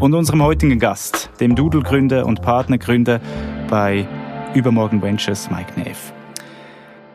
und 0.00 0.14
unserem 0.14 0.42
heutigen 0.42 0.78
Gast, 0.78 1.30
dem 1.40 1.56
Doodle-Gründer 1.56 2.26
und 2.26 2.42
Partnergründer 2.42 3.20
bei 3.70 4.06
Übermorgen 4.54 5.00
Ventures, 5.00 5.50
Mike 5.50 5.80
Neff. 5.80 6.12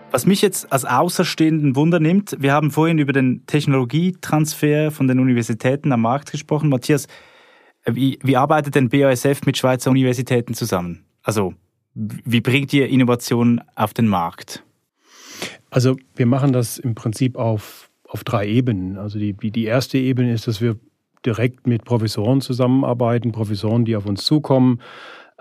Was 0.09 0.25
mich 0.25 0.41
jetzt 0.41 0.71
als 0.71 0.85
Außerstehenden 0.85 1.75
Wunder 1.75 1.99
nimmt, 1.99 2.35
wir 2.39 2.51
haben 2.51 2.71
vorhin 2.71 2.97
über 2.97 3.13
den 3.13 3.45
Technologietransfer 3.45 4.91
von 4.91 5.07
den 5.07 5.19
Universitäten 5.19 5.91
am 5.91 6.01
Markt 6.01 6.31
gesprochen. 6.31 6.69
Matthias, 6.69 7.07
Wie, 7.85 8.17
wie 8.23 8.37
arbeitet 8.37 8.75
denn 8.75 8.89
BASF 8.89 9.45
mit 9.45 9.57
Schweizer 9.57 9.91
Universitäten 9.91 10.55
zusammen? 10.55 11.05
Also, 11.21 11.53
wie 11.95 12.41
bringt 12.41 12.73
ihr 12.73 12.89
Innovationen 12.89 13.61
auf 13.75 13.93
den 13.93 14.07
Markt? 14.07 14.63
Also, 15.69 15.97
wir 16.15 16.25
machen 16.25 16.53
das 16.53 16.77
im 16.77 16.95
Prinzip 16.95 17.35
auf, 17.35 17.89
auf 18.07 18.23
drei 18.23 18.47
Ebenen. 18.47 18.97
Also, 18.97 19.19
die, 19.19 19.33
die 19.33 19.65
erste 19.65 19.97
Ebene 19.97 20.33
ist, 20.33 20.47
dass 20.47 20.61
wir 20.61 20.77
direkt 21.25 21.67
mit 21.67 21.85
Professoren 21.85 22.41
zusammenarbeiten, 22.41 23.31
Professoren, 23.31 23.85
die 23.85 23.95
auf 23.95 24.05
uns 24.05 24.25
zukommen, 24.25 24.81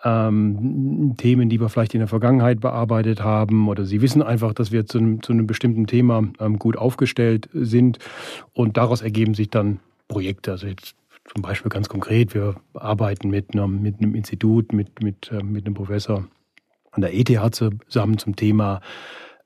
ähm, 0.04 1.14
Themen, 1.16 1.48
die 1.48 1.60
wir 1.60 1.68
vielleicht 1.68 1.94
in 1.94 2.00
der 2.00 2.08
Vergangenheit 2.08 2.60
bearbeitet 2.60 3.22
haben, 3.22 3.68
oder 3.68 3.84
sie 3.84 4.00
wissen 4.00 4.22
einfach, 4.22 4.52
dass 4.52 4.72
wir 4.72 4.86
zu 4.86 4.98
einem, 4.98 5.22
zu 5.22 5.32
einem 5.32 5.46
bestimmten 5.46 5.86
Thema 5.86 6.24
ähm, 6.40 6.58
gut 6.58 6.76
aufgestellt 6.76 7.48
sind 7.52 7.98
und 8.52 8.76
daraus 8.76 9.02
ergeben 9.02 9.34
sich 9.34 9.50
dann 9.50 9.80
Projekte. 10.08 10.52
Also 10.52 10.66
jetzt 10.66 10.94
zum 11.32 11.42
Beispiel 11.42 11.70
ganz 11.70 11.88
konkret, 11.88 12.34
wir 12.34 12.56
arbeiten 12.74 13.30
mit 13.30 13.54
einem, 13.54 13.80
mit 13.80 13.98
einem 13.98 14.14
Institut, 14.14 14.72
mit, 14.72 15.02
mit, 15.02 15.30
äh, 15.30 15.42
mit 15.42 15.66
einem 15.66 15.74
Professor 15.74 16.26
an 16.92 17.02
der 17.02 17.14
ETH 17.14 17.54
zusammen 17.54 18.18
zum 18.18 18.36
Thema 18.36 18.80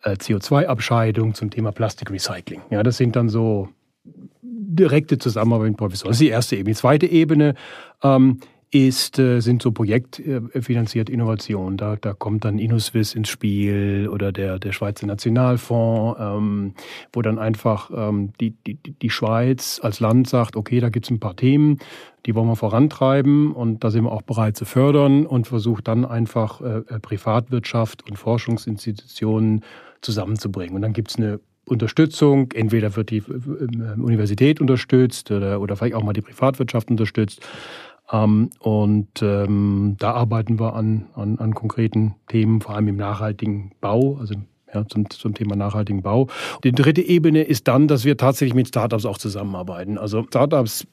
äh, 0.02 0.12
CO2-Abscheidung, 0.12 1.34
zum 1.34 1.50
Thema 1.50 1.72
Plastikrecycling. 1.72 2.60
Ja, 2.70 2.82
das 2.82 2.96
sind 2.96 3.16
dann 3.16 3.28
so 3.28 3.68
direkte 4.42 5.18
Zusammenarbeit 5.18 5.68
mit 5.68 5.76
Professoren. 5.78 6.10
Das 6.10 6.16
ist 6.16 6.26
die 6.26 6.28
erste 6.28 6.56
Ebene. 6.56 6.74
Die 6.74 6.78
zweite 6.78 7.06
Ebene 7.06 7.54
ähm, 8.02 8.40
ist, 8.70 9.18
äh, 9.18 9.40
sind 9.40 9.62
so 9.62 9.70
projektfinanzierte 9.70 11.12
Innovationen. 11.12 11.76
Da, 11.76 11.96
da 11.96 12.12
kommt 12.12 12.44
dann 12.44 12.58
InnoSwiss 12.58 13.14
ins 13.14 13.28
Spiel 13.28 14.08
oder 14.10 14.32
der, 14.32 14.58
der 14.58 14.72
Schweizer 14.72 15.06
Nationalfonds, 15.06 16.18
ähm, 16.20 16.74
wo 17.12 17.22
dann 17.22 17.38
einfach 17.38 17.90
ähm, 17.94 18.32
die, 18.40 18.50
die, 18.50 18.74
die 18.74 19.10
Schweiz 19.10 19.80
als 19.82 20.00
Land 20.00 20.28
sagt, 20.28 20.56
okay, 20.56 20.80
da 20.80 20.88
gibt 20.88 21.06
es 21.06 21.10
ein 21.10 21.20
paar 21.20 21.36
Themen, 21.36 21.78
die 22.26 22.34
wollen 22.34 22.48
wir 22.48 22.56
vorantreiben 22.56 23.52
und 23.52 23.84
da 23.84 23.90
sind 23.90 24.04
wir 24.04 24.12
auch 24.12 24.22
bereit 24.22 24.56
zu 24.56 24.64
fördern 24.64 25.26
und 25.26 25.46
versucht 25.46 25.86
dann 25.86 26.04
einfach 26.04 26.60
äh, 26.60 26.78
äh 26.88 26.98
Privatwirtschaft 27.00 28.08
und 28.08 28.16
Forschungsinstitutionen 28.16 29.64
zusammenzubringen. 30.00 30.74
Und 30.74 30.82
dann 30.82 30.92
gibt 30.92 31.10
es 31.10 31.16
eine 31.16 31.40
Unterstützung. 31.68 32.52
Entweder 32.52 32.94
wird 32.96 33.10
die 33.10 33.18
äh, 33.18 34.00
Universität 34.00 34.60
unterstützt 34.60 35.30
oder, 35.30 35.60
oder 35.60 35.76
vielleicht 35.76 35.94
auch 35.94 36.02
mal 36.02 36.12
die 36.12 36.22
Privatwirtschaft 36.22 36.90
unterstützt. 36.90 37.46
Ähm, 38.12 38.50
und 38.60 39.22
ähm, 39.22 39.96
da 39.98 40.12
arbeiten 40.12 40.58
wir 40.60 40.74
an, 40.74 41.06
an, 41.14 41.38
an 41.38 41.54
konkreten 41.54 42.14
Themen, 42.28 42.60
vor 42.60 42.74
allem 42.74 42.88
im 42.88 42.96
nachhaltigen 42.96 43.72
Bau, 43.80 44.16
also 44.20 44.34
ja, 44.72 44.86
zum, 44.86 45.08
zum 45.10 45.34
Thema 45.34 45.56
nachhaltigen 45.56 46.02
Bau. 46.02 46.28
Die 46.64 46.72
dritte 46.72 47.02
Ebene 47.02 47.42
ist 47.42 47.68
dann, 47.68 47.88
dass 47.88 48.04
wir 48.04 48.16
tatsächlich 48.16 48.54
mit 48.54 48.68
Startups 48.68 49.06
auch 49.06 49.18
zusammenarbeiten. 49.18 49.98
Also 49.98 50.24
Startups 50.24 50.86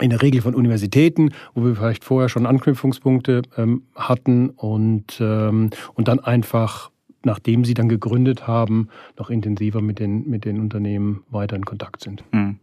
in 0.00 0.10
der 0.10 0.22
Regel 0.22 0.42
von 0.42 0.54
Universitäten, 0.54 1.30
wo 1.54 1.64
wir 1.64 1.74
vielleicht 1.74 2.04
vorher 2.04 2.28
schon 2.28 2.46
Anknüpfungspunkte 2.46 3.42
ähm, 3.56 3.82
hatten 3.94 4.50
und, 4.50 5.18
ähm, 5.20 5.70
und 5.94 6.08
dann 6.08 6.20
einfach, 6.20 6.90
nachdem 7.24 7.64
sie 7.64 7.74
dann 7.74 7.88
gegründet 7.88 8.46
haben, 8.46 8.88
noch 9.18 9.30
intensiver 9.30 9.80
mit 9.80 9.98
den, 9.98 10.28
mit 10.28 10.44
den 10.44 10.60
Unternehmen 10.60 11.24
weiter 11.30 11.56
in 11.56 11.64
Kontakt 11.64 12.02
sind. 12.02 12.22
Mhm. 12.32 12.58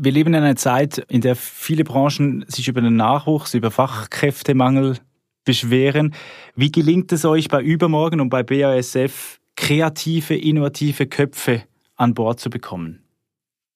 Wir 0.00 0.12
leben 0.12 0.32
in 0.32 0.42
einer 0.42 0.54
Zeit, 0.54 0.98
in 1.08 1.22
der 1.22 1.34
viele 1.34 1.82
Branchen 1.82 2.44
sich 2.46 2.68
über 2.68 2.80
den 2.80 2.94
Nachwuchs, 2.94 3.54
über 3.54 3.72
Fachkräftemangel 3.72 4.98
beschweren. 5.44 6.14
Wie 6.54 6.70
gelingt 6.70 7.10
es 7.10 7.24
euch 7.24 7.48
bei 7.48 7.60
Übermorgen 7.60 8.20
und 8.20 8.28
bei 8.28 8.44
BASF, 8.44 9.40
kreative, 9.56 10.36
innovative 10.36 11.08
Köpfe 11.08 11.64
an 11.96 12.14
Bord 12.14 12.38
zu 12.38 12.48
bekommen? 12.48 13.02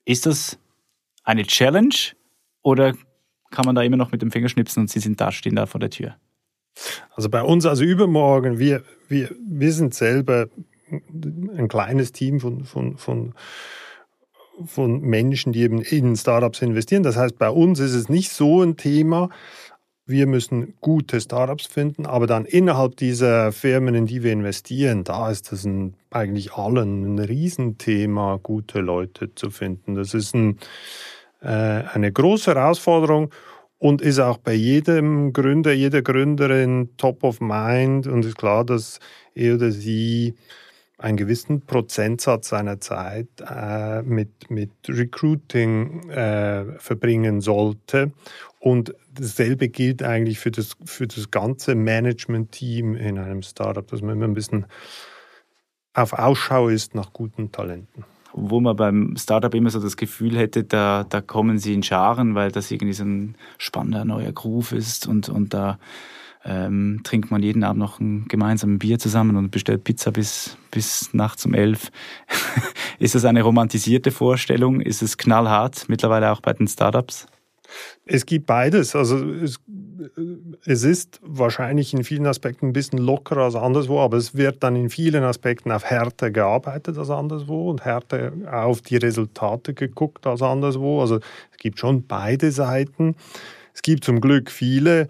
Ist 0.05 0.27
das 0.27 0.61
eine 1.25 1.45
Challenge 1.45 1.95
oder 2.63 2.95
kann 3.51 3.65
man 3.65 3.75
da 3.75 3.83
immer 3.83 3.97
noch 3.97 4.13
mit 4.13 4.23
dem 4.23 4.31
Finger 4.31 4.49
schnipsen 4.49 4.83
und 4.83 4.91
sie 4.91 5.01
sind 5.01 5.21
da, 5.21 5.33
stehen 5.33 5.57
da 5.57 5.67
vor 5.67 5.81
der 5.81 5.91
Tür? 5.91 6.15
Also 7.17 7.31
bei 7.31 7.43
uns, 7.43 7.67
also 7.67 7.83
übermorgen, 7.83 8.61
wir, 8.61 8.85
wir, 9.09 9.35
wir 9.45 9.73
sind 9.73 9.93
selber 9.93 10.47
ein 10.89 11.67
kleines 11.69 12.13
Team 12.13 12.39
von, 12.39 12.65
von, 12.65 12.97
von 12.97 13.35
von 14.67 15.01
Menschen, 15.01 15.53
die 15.53 15.63
eben 15.63 15.81
in 15.81 16.17
Startups 16.17 16.63
investieren. 16.63 17.03
Das 17.03 17.17
heißt, 17.17 17.39
bei 17.39 17.51
uns 17.51 17.81
ist 17.81 17.95
es 17.95 18.09
nicht 18.09 18.31
so 18.31 18.63
ein 18.63 18.77
Thema. 18.77 19.29
Wir 20.05 20.27
müssen 20.27 20.75
gute 20.81 21.21
Startups 21.21 21.67
finden, 21.67 22.07
aber 22.07 22.27
dann 22.27 22.45
innerhalb 22.45 22.97
dieser 22.97 23.53
Firmen, 23.53 23.95
in 23.95 24.07
die 24.07 24.23
wir 24.23 24.33
investieren, 24.33 25.05
da 25.05 25.31
ist 25.31 25.53
es 25.53 25.65
ein, 25.65 25.95
eigentlich 26.11 26.55
allen 26.55 27.15
ein 27.15 27.19
Riesenthema, 27.19 28.41
gute 28.43 28.81
Leute 28.81 29.35
zu 29.35 29.51
finden. 29.51 29.95
Das 29.95 30.13
ist 30.13 30.35
ein, 30.35 30.59
äh, 31.41 31.47
eine 31.47 32.11
große 32.11 32.53
Herausforderung 32.55 33.31
und 33.79 34.01
ist 34.01 34.19
auch 34.19 34.39
bei 34.39 34.55
jedem 34.55 35.33
Gründer, 35.33 35.73
jeder 35.73 36.03
Gründerin 36.03 36.91
top 36.97 37.25
of 37.25 37.41
mind 37.41 38.07
und 38.07 38.25
ist 38.25 38.39
klar, 38.39 38.65
dass 38.65 39.01
er 39.35 39.55
oder 39.55 39.71
sie 39.71 40.35
einen 40.99 41.17
gewissen 41.17 41.63
Prozentsatz 41.63 42.49
seiner 42.49 42.81
Zeit 42.81 43.29
äh, 43.41 44.03
mit, 44.03 44.51
mit 44.51 44.71
Recruiting 44.89 46.09
äh, 46.11 46.79
verbringen 46.79 47.41
sollte. 47.41 48.13
Und 48.61 48.95
dasselbe 49.13 49.69
gilt 49.69 50.03
eigentlich 50.03 50.39
für 50.39 50.53
das, 50.53 50.77
für 50.85 51.07
das 51.07 51.31
ganze 51.31 51.75
Management-Team 51.75 52.95
in 52.95 53.19
einem 53.19 53.43
Startup, 53.43 53.87
dass 53.87 54.01
man 54.03 54.17
immer 54.17 54.27
ein 54.27 54.35
bisschen 54.35 54.67
auf 55.95 56.13
Ausschau 56.13 56.69
ist 56.69 56.95
nach 56.95 57.13
guten 57.13 57.51
Talenten. 57.53 58.05
Wo 58.33 58.61
man 58.61 58.77
beim 58.77 59.17
Startup 59.19 59.53
immer 59.53 59.69
so 59.69 59.81
das 59.81 59.97
Gefühl 59.97 60.39
hätte, 60.39 60.65
da, 60.65 61.05
da 61.07 61.21
kommen 61.21 61.59
sie 61.59 61.75
in 61.75 61.83
Scharen, 61.83 62.35
weil 62.35 62.51
das 62.51 62.71
irgendwie 62.71 62.95
so 62.95 63.05
ein 63.05 63.35
spannender 63.59 64.05
neuer 64.05 64.33
Groove 64.33 64.73
ist 64.73 65.07
und, 65.07 65.29
und 65.29 65.53
da 65.53 65.79
ähm, 66.45 67.01
trinkt 67.05 67.31
man 67.31 67.43
jeden 67.43 67.63
Abend 67.63 67.79
noch 67.79 68.01
ein 68.01 68.27
gemeinsames 68.29 68.79
Bier 68.79 68.99
zusammen 68.99 69.37
und 69.37 69.51
bestellt 69.51 69.85
Pizza 69.85 70.11
bis, 70.11 70.57
bis 70.71 71.15
nachts 71.15 71.47
um 71.47 71.55
elf. 71.55 71.91
ist 72.99 73.15
das 73.15 73.25
eine 73.25 73.43
romantisierte 73.43 74.11
Vorstellung? 74.11 74.81
Ist 74.81 75.03
es 75.03 75.17
knallhart 75.17 75.89
mittlerweile 75.89 76.33
auch 76.33 76.41
bei 76.41 76.53
den 76.53 76.67
Startups? 76.67 77.27
Es 78.05 78.27
gibt 78.27 78.47
beides. 78.47 78.95
Also 78.95 79.25
es, 79.25 79.59
es, 80.67 80.83
ist 80.83 81.21
wahrscheinlich 81.23 81.95
in 81.95 82.05
vielen 82.05 82.27
Aspekten 82.27 82.67
ein 82.67 82.73
bisschen 82.73 82.99
lockerer 82.99 83.45
als 83.45 83.55
anderswo, 83.55 84.01
aber 84.01 84.19
es 84.19 84.35
wird 84.35 84.63
dann 84.63 84.77
in 84.77 84.91
vielen 84.91 85.23
Aspekten 85.23 85.71
auf 85.73 85.85
härter 85.85 86.31
gearbeitet 86.31 86.99
als 86.99 87.09
anderswo 87.09 87.71
und 87.71 87.85
härter 87.85 88.33
auf 88.51 88.83
die 88.83 88.97
Resultate 88.97 89.73
geguckt 89.73 90.27
als 90.27 90.43
anderswo. 90.43 91.01
Also 91.01 91.21
es 91.51 91.57
gibt 91.57 91.79
schon 91.79 92.07
beide 92.07 92.51
Seiten. 92.51 93.15
Es 93.73 93.81
gibt 93.81 94.05
zum 94.05 94.21
Glück 94.21 94.51
viele 94.51 95.03
äh, 95.03 95.09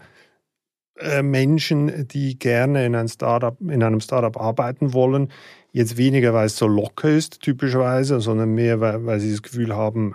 Menschen, 1.23 2.09
die 2.09 2.38
gerne 2.38 2.87
in, 2.87 2.95
ein 2.95 3.09
Startup, 3.09 3.57
in 3.61 3.83
einem 3.83 4.01
Startup 4.01 4.37
arbeiten 4.41 4.93
wollen. 4.93 5.31
Jetzt 5.73 5.97
weniger, 5.97 6.35
weil 6.35 6.47
es 6.47 6.57
so 6.57 6.67
locker 6.67 7.09
ist, 7.09 7.41
typischerweise, 7.41 8.21
sondern 8.21 8.51
mehr, 8.51 8.81
weil, 8.81 9.07
weil 9.07 9.21
sie 9.21 9.31
das 9.31 9.43
Gefühl 9.43 9.75
haben, 9.75 10.15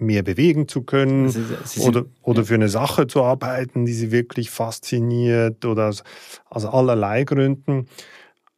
mehr 0.00 0.22
bewegen 0.22 0.68
zu 0.68 0.82
können 0.82 1.28
sie 1.28 1.44
sind, 1.64 1.86
oder, 1.86 2.04
oder 2.22 2.40
ja. 2.40 2.44
für 2.44 2.54
eine 2.54 2.68
Sache 2.68 3.06
zu 3.06 3.22
arbeiten, 3.22 3.84
die 3.84 3.92
sie 3.92 4.12
wirklich 4.12 4.50
fasziniert 4.50 5.64
oder 5.64 5.88
aus, 5.88 6.04
aus 6.48 6.64
allerlei 6.64 7.24
Gründen. 7.24 7.88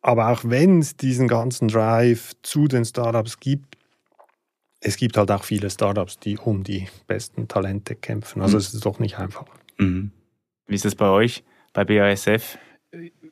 Aber 0.03 0.29
auch 0.31 0.40
wenn 0.44 0.81
es 0.81 0.96
diesen 0.96 1.29
ganzen 1.29 1.68
Drive 1.68 2.33
zu 2.42 2.68
den 2.68 2.85
Startups 2.85 3.38
gibt, 3.40 3.76
es 4.81 4.96
gibt 4.96 5.16
halt 5.16 5.31
auch 5.31 5.44
viele 5.44 5.68
Startups, 5.68 6.18
die 6.18 6.38
um 6.38 6.64
die 6.64 6.88
besten 7.07 7.48
Talente 7.48 7.94
kämpfen. 7.94 8.40
Also 8.40 8.57
mhm. 8.57 8.61
es 8.61 8.74
ist 8.74 8.87
doch 8.87 8.98
nicht 8.98 9.18
einfach. 9.18 9.46
Mhm. 9.79 10.11
Wie 10.70 10.76
ist 10.76 10.85
es 10.85 10.94
bei 10.94 11.09
euch, 11.09 11.42
bei 11.72 11.85
BASF? 11.85 12.56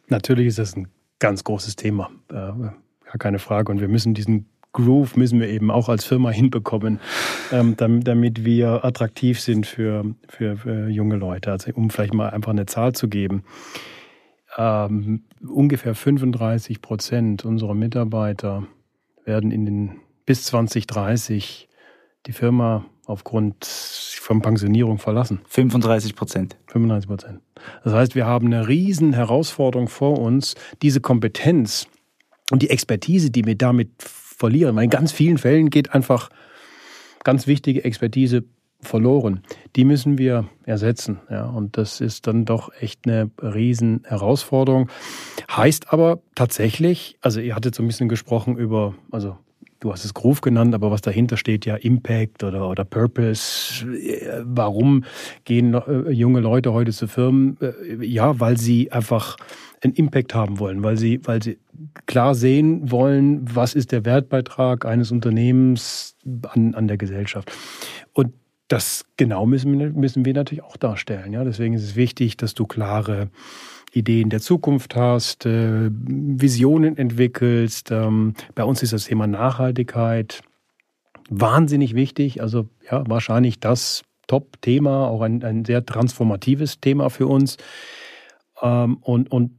Natürlich 0.09 0.49
ist 0.49 0.59
das 0.59 0.77
ein 0.77 0.89
ganz 1.21 1.45
großes 1.45 1.77
Thema, 1.77 2.11
äh, 2.31 2.35
gar 2.35 3.19
keine 3.21 3.39
Frage. 3.39 3.71
Und 3.71 3.81
wir 3.81 3.87
müssen 3.87 4.13
diesen 4.13 4.47
Groove 4.73 5.17
müssen 5.17 5.41
wir 5.41 5.49
eben 5.49 5.71
auch 5.71 5.89
als 5.89 6.05
Firma 6.05 6.31
hinbekommen, 6.31 6.99
ähm, 7.53 7.77
damit 7.77 8.45
wir 8.45 8.85
attraktiv 8.85 9.41
sind 9.41 9.67
für, 9.67 10.05
für, 10.29 10.57
für, 10.57 10.89
junge 10.89 11.15
Leute. 11.15 11.53
Also 11.53 11.71
um 11.75 11.91
vielleicht 11.91 12.13
mal 12.13 12.31
einfach 12.31 12.51
eine 12.51 12.67
Zahl 12.67 12.93
zu 12.93 13.09
geben. 13.09 13.45
Ähm, 14.57 15.23
ungefähr 15.49 15.95
35 15.95 16.83
Prozent 16.83 17.45
unserer 17.45 17.75
Mitarbeiter 17.75 18.67
werden 19.25 19.53
in 19.53 19.65
den 19.65 20.01
bis 20.27 20.43
2030 20.47 21.69
die 22.27 22.33
Firma 22.33 22.85
aufgrund 23.09 23.65
von 23.65 24.43
Pensionierung 24.43 24.99
verlassen. 24.99 25.41
35 25.49 26.15
Prozent. 26.15 26.57
35 26.67 27.09
Prozent. 27.09 27.41
Das 27.83 27.95
heißt, 27.95 28.15
wir 28.15 28.27
haben 28.27 28.47
eine 28.47 28.69
riesen 28.69 29.15
Herausforderung 29.15 29.89
vor 29.89 30.19
uns, 30.19 30.55
diese 30.83 31.01
Kompetenz 31.01 31.89
und 32.51 32.63
die 32.63 32.71
Expertise, 32.71 33.31
die 33.31 33.47
wir 33.47 33.57
damit 33.57 33.91
verlieren. 33.99 34.77
Weil 34.77 34.85
in 34.85 34.91
ganz 34.91 35.13
vielen 35.13 35.39
Fällen 35.39 35.71
geht 35.71 35.95
einfach 35.95 36.29
ganz 37.25 37.47
wichtige 37.47 37.83
Expertise 37.85 38.45
verloren. 38.81 39.43
Die 39.75 39.85
müssen 39.85 40.19
wir 40.19 40.49
ersetzen. 40.65 41.21
Ja, 41.31 41.47
und 41.47 41.79
das 41.79 42.03
ist 42.03 42.27
dann 42.27 42.45
doch 42.45 42.71
echt 42.79 43.07
eine 43.07 43.31
riesen 43.43 44.03
Herausforderung. 44.05 44.91
Heißt 45.51 45.93
aber 45.93 46.21
tatsächlich, 46.35 47.17
also 47.23 47.41
ihr 47.41 47.55
hattet 47.55 47.75
so 47.75 47.83
ein 47.83 47.87
bisschen 47.87 48.09
gesprochen 48.11 48.57
über, 48.57 48.95
also 49.11 49.39
du 49.81 49.93
hast 49.93 50.05
es 50.05 50.15
Groove 50.15 50.41
genannt, 50.41 50.75
aber 50.75 50.91
was 50.91 51.01
dahinter 51.01 51.37
steht 51.37 51.67
ja 51.67 51.77
Impact 51.77 52.43
oder, 52.43 52.69
oder 52.69 52.85
Purpose. 52.85 53.87
Warum 54.45 55.05
gehen 55.45 55.75
äh, 55.75 56.11
junge 56.11 56.41
Leute 56.41 56.73
heute 56.73 56.93
zu 56.93 57.07
Firmen? 57.07 57.57
Äh, 57.61 58.05
ja, 58.05 58.41
weil 58.41 58.57
sie 58.59 58.91
einfach 58.93 59.37
einen 59.83 59.95
Impact 59.95 60.35
haben 60.35 60.59
wollen, 60.59 60.83
weil 60.83 60.97
sie, 60.97 61.21
weil 61.25 61.43
sie 61.43 61.59
klar 62.07 62.35
sehen 62.35 62.91
wollen, 62.91 63.43
was 63.55 63.75
ist 63.75 63.93
der 63.93 64.05
Wertbeitrag 64.05 64.85
eines 64.85 65.13
Unternehmens 65.13 66.17
an, 66.49 66.75
an 66.75 66.89
der 66.89 66.97
Gesellschaft. 66.97 67.53
Und 68.13 68.33
das 68.67 69.07
genau 69.17 69.47
müssen, 69.47 69.95
müssen 69.95 70.25
wir 70.25 70.35
natürlich 70.35 70.63
auch 70.63 70.77
darstellen. 70.77 71.33
Ja? 71.33 71.45
Deswegen 71.45 71.75
ist 71.75 71.85
es 71.85 71.97
wichtig, 71.97 72.37
dass 72.37 72.55
du 72.55 72.67
klare 72.67 73.31
Ideen 73.93 74.31
der 74.31 74.41
Zukunft 74.41 74.97
hast, 74.97 75.47
äh, 75.47 75.91
Visionen 75.91 76.97
entwickelst. 76.97 77.91
Ähm, 77.91 78.35
bei 78.55 78.65
uns 78.65 78.83
ist 78.83 78.93
das 78.93 79.05
Thema 79.05 79.27
Nachhaltigkeit 79.27 80.43
wahnsinnig 81.31 81.95
wichtig. 81.95 82.43
Also 82.43 82.69
ja, 82.91 83.05
wahrscheinlich 83.09 83.61
das 83.61 84.03
Top-Thema, 84.27 85.09
auch 85.09 85.23
ein, 85.23 85.43
ein 85.43 85.65
sehr 85.65 85.85
transformatives 85.85 86.81
Thema 86.81 87.11
für 87.11 87.27
uns. 87.27 87.57
Ähm, 88.63 88.99
und, 88.99 89.31
und 89.33 89.53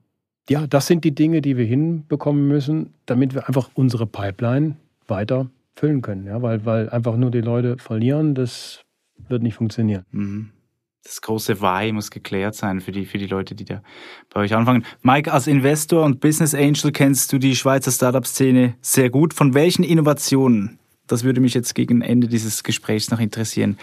ja, 0.49 0.67
das 0.67 0.87
sind 0.87 1.03
die 1.03 1.13
Dinge, 1.13 1.41
die 1.41 1.57
wir 1.57 1.65
hinbekommen 1.65 2.47
müssen, 2.47 2.93
damit 3.05 3.33
wir 3.33 3.47
einfach 3.47 3.69
unsere 3.73 4.05
Pipeline 4.05 4.75
weiter 5.07 5.49
füllen 5.75 6.01
können. 6.01 6.25
Ja, 6.25 6.41
weil, 6.41 6.65
weil 6.65 6.89
einfach 6.89 7.17
nur 7.17 7.31
die 7.31 7.41
Leute 7.41 7.77
verlieren, 7.77 8.35
das 8.35 8.83
wird 9.27 9.43
nicht 9.43 9.55
funktionieren. 9.55 10.05
Mhm 10.11 10.51
das 11.03 11.21
große 11.21 11.61
Why 11.61 11.91
muss 11.91 12.11
geklärt 12.11 12.55
sein 12.55 12.81
für 12.81 12.91
die, 12.91 13.05
für 13.05 13.17
die 13.17 13.27
Leute, 13.27 13.55
die 13.55 13.65
da 13.65 13.81
bei 14.33 14.41
euch 14.41 14.53
anfangen. 14.53 14.85
Mike, 15.01 15.31
als 15.31 15.47
Investor 15.47 16.03
und 16.03 16.19
Business 16.19 16.53
Angel 16.53 16.91
kennst 16.91 17.31
du 17.31 17.37
die 17.37 17.55
Schweizer 17.55 17.91
Startup-Szene 17.91 18.75
sehr 18.81 19.09
gut. 19.09 19.33
Von 19.33 19.53
welchen 19.53 19.83
Innovationen, 19.83 20.77
das 21.07 21.23
würde 21.23 21.41
mich 21.41 21.53
jetzt 21.53 21.73
gegen 21.73 22.01
Ende 22.01 22.27
dieses 22.27 22.63
Gesprächs 22.63 23.11
noch 23.11 23.19
interessieren, 23.19 23.77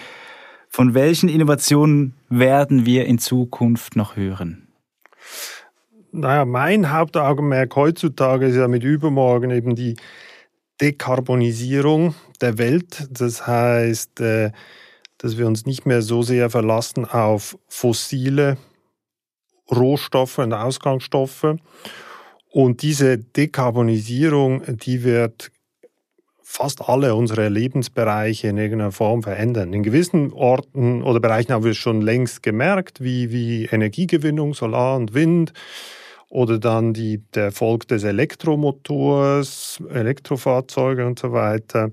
von 0.69 0.95
welchen 0.95 1.29
Innovationen 1.29 2.15
werden 2.29 2.87
wir 2.87 3.07
in 3.07 3.19
Zukunft 3.19 3.97
noch 3.97 4.17
hören? 4.17 4.69
Naja, 6.13 6.45
mein 6.45 6.93
Hauptaugenmerk 6.93 7.75
heutzutage 7.77 8.47
ist 8.47 8.57
ja 8.57 8.69
mit 8.69 8.85
übermorgen 8.85 9.51
eben 9.51 9.75
die 9.75 9.97
Dekarbonisierung 10.81 12.15
der 12.41 12.59
Welt. 12.59 13.09
Das 13.11 13.47
heißt, 13.47 14.21
äh, 14.21 14.53
dass 15.19 15.39
wir 15.39 15.47
uns 15.47 15.67
nicht 15.67 15.87
mehr 15.87 16.03
so 16.03 16.23
sehr 16.23 16.51
verlassen 16.51 17.05
auf 17.05 17.59
fossile 17.69 18.57
Rohstoffe 19.71 20.39
und 20.39 20.53
Ausgangsstoffe. 20.53 21.57
Und 22.51 22.83
diese 22.83 23.19
Dekarbonisierung, 23.19 24.63
die 24.77 25.05
wird 25.05 25.51
fast 26.43 26.89
alle 26.89 27.15
unsere 27.15 27.49
Lebensbereiche 27.49 28.49
in 28.49 28.57
irgendeiner 28.57 28.93
Form 28.93 29.23
verändern. 29.23 29.73
In 29.73 29.83
gewissen 29.83 30.33
Orten 30.33 31.03
oder 31.03 31.21
Bereichen 31.21 31.53
haben 31.53 31.65
wir 31.65 31.73
es 31.73 31.77
schon 31.77 32.01
längst 32.01 32.43
gemerkt, 32.43 33.03
wie, 33.03 33.31
wie 33.31 33.67
Energiegewinnung, 33.67 34.55
Solar 34.55 34.97
und 34.97 35.13
Wind 35.13 35.53
oder 36.31 36.59
dann 36.59 36.95
die, 36.95 37.19
der 37.35 37.47
Erfolg 37.47 37.89
des 37.89 38.05
Elektromotors, 38.05 39.83
Elektrofahrzeuge 39.91 41.07
und 41.07 41.19
so 41.19 41.33
weiter. 41.33 41.91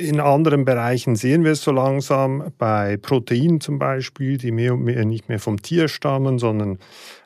In 0.00 0.20
anderen 0.20 0.64
Bereichen 0.64 1.16
sehen 1.16 1.42
wir 1.42 1.50
es 1.50 1.62
so 1.62 1.72
langsam, 1.72 2.52
bei 2.56 2.96
Proteinen 2.98 3.60
zum 3.60 3.80
Beispiel, 3.80 4.38
die 4.38 4.52
mehr 4.52 4.74
und 4.74 4.84
mehr 4.84 5.04
nicht 5.04 5.28
mehr 5.28 5.40
vom 5.40 5.60
Tier 5.60 5.88
stammen, 5.88 6.38
sondern 6.38 6.78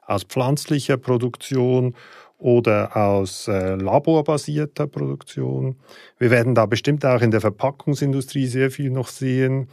aus 0.06 0.24
pflanzlicher 0.24 0.96
Produktion 0.96 1.94
oder 2.38 2.96
aus 2.96 3.46
äh, 3.46 3.74
laborbasierter 3.74 4.86
Produktion. 4.86 5.76
Wir 6.16 6.30
werden 6.30 6.54
da 6.54 6.64
bestimmt 6.64 7.04
auch 7.04 7.20
in 7.20 7.30
der 7.30 7.42
Verpackungsindustrie 7.42 8.46
sehr 8.46 8.70
viel 8.70 8.88
noch 8.88 9.08
sehen. 9.08 9.68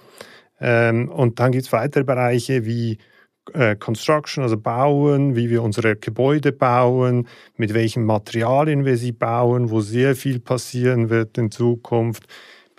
Ähm, 0.59 1.07
und 1.07 1.39
dann 1.39 1.53
gibt 1.53 1.67
es 1.67 1.71
weitere 1.71 2.03
Bereiche 2.03 2.65
wie 2.65 2.97
äh, 3.53 3.77
Construction, 3.77 4.43
also 4.43 4.57
Bauen, 4.57 5.37
wie 5.37 5.49
wir 5.49 5.63
unsere 5.63 5.95
Gebäude 5.95 6.51
bauen, 6.51 7.29
mit 7.55 7.73
welchen 7.73 8.03
Materialien 8.03 8.83
wir 8.83 8.97
sie 8.97 9.13
bauen, 9.13 9.69
wo 9.69 9.79
sehr 9.79 10.17
viel 10.17 10.41
passieren 10.41 11.09
wird 11.09 11.37
in 11.37 11.49
Zukunft 11.49 12.27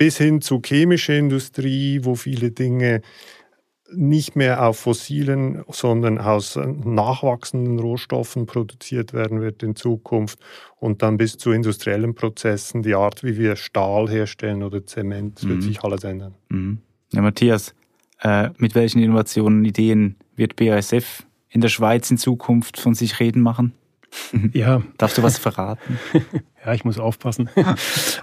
bis 0.00 0.16
hin 0.16 0.40
zu 0.40 0.62
chemischer 0.64 1.14
Industrie, 1.14 2.00
wo 2.04 2.14
viele 2.14 2.52
Dinge 2.52 3.02
nicht 3.92 4.34
mehr 4.34 4.66
auf 4.66 4.78
fossilen, 4.78 5.62
sondern 5.68 6.16
aus 6.16 6.56
nachwachsenden 6.56 7.78
Rohstoffen 7.78 8.46
produziert 8.46 9.12
werden 9.12 9.42
wird 9.42 9.62
in 9.62 9.76
Zukunft 9.76 10.38
und 10.78 11.02
dann 11.02 11.18
bis 11.18 11.36
zu 11.36 11.52
industriellen 11.52 12.14
Prozessen, 12.14 12.82
die 12.82 12.94
Art, 12.94 13.22
wie 13.22 13.36
wir 13.36 13.56
Stahl 13.56 14.08
herstellen 14.08 14.62
oder 14.62 14.86
Zement, 14.86 15.44
mhm. 15.44 15.48
wird 15.50 15.62
sich 15.64 15.82
alles 15.82 16.02
ändern. 16.04 16.34
Mhm. 16.48 16.78
Ja, 17.12 17.20
Matthias, 17.20 17.74
äh, 18.22 18.48
mit 18.56 18.74
welchen 18.74 19.02
Innovationen, 19.02 19.66
Ideen 19.66 20.16
wird 20.34 20.56
BASF 20.56 21.26
in 21.50 21.60
der 21.60 21.68
Schweiz 21.68 22.10
in 22.10 22.16
Zukunft 22.16 22.80
von 22.80 22.94
sich 22.94 23.20
reden 23.20 23.42
machen? 23.42 23.74
Ja. 24.54 24.82
Darfst 24.96 25.18
du 25.18 25.22
was 25.22 25.36
verraten? 25.36 25.98
ja, 26.64 26.74
ich 26.74 26.84
muss 26.84 26.98
aufpassen. 26.98 27.48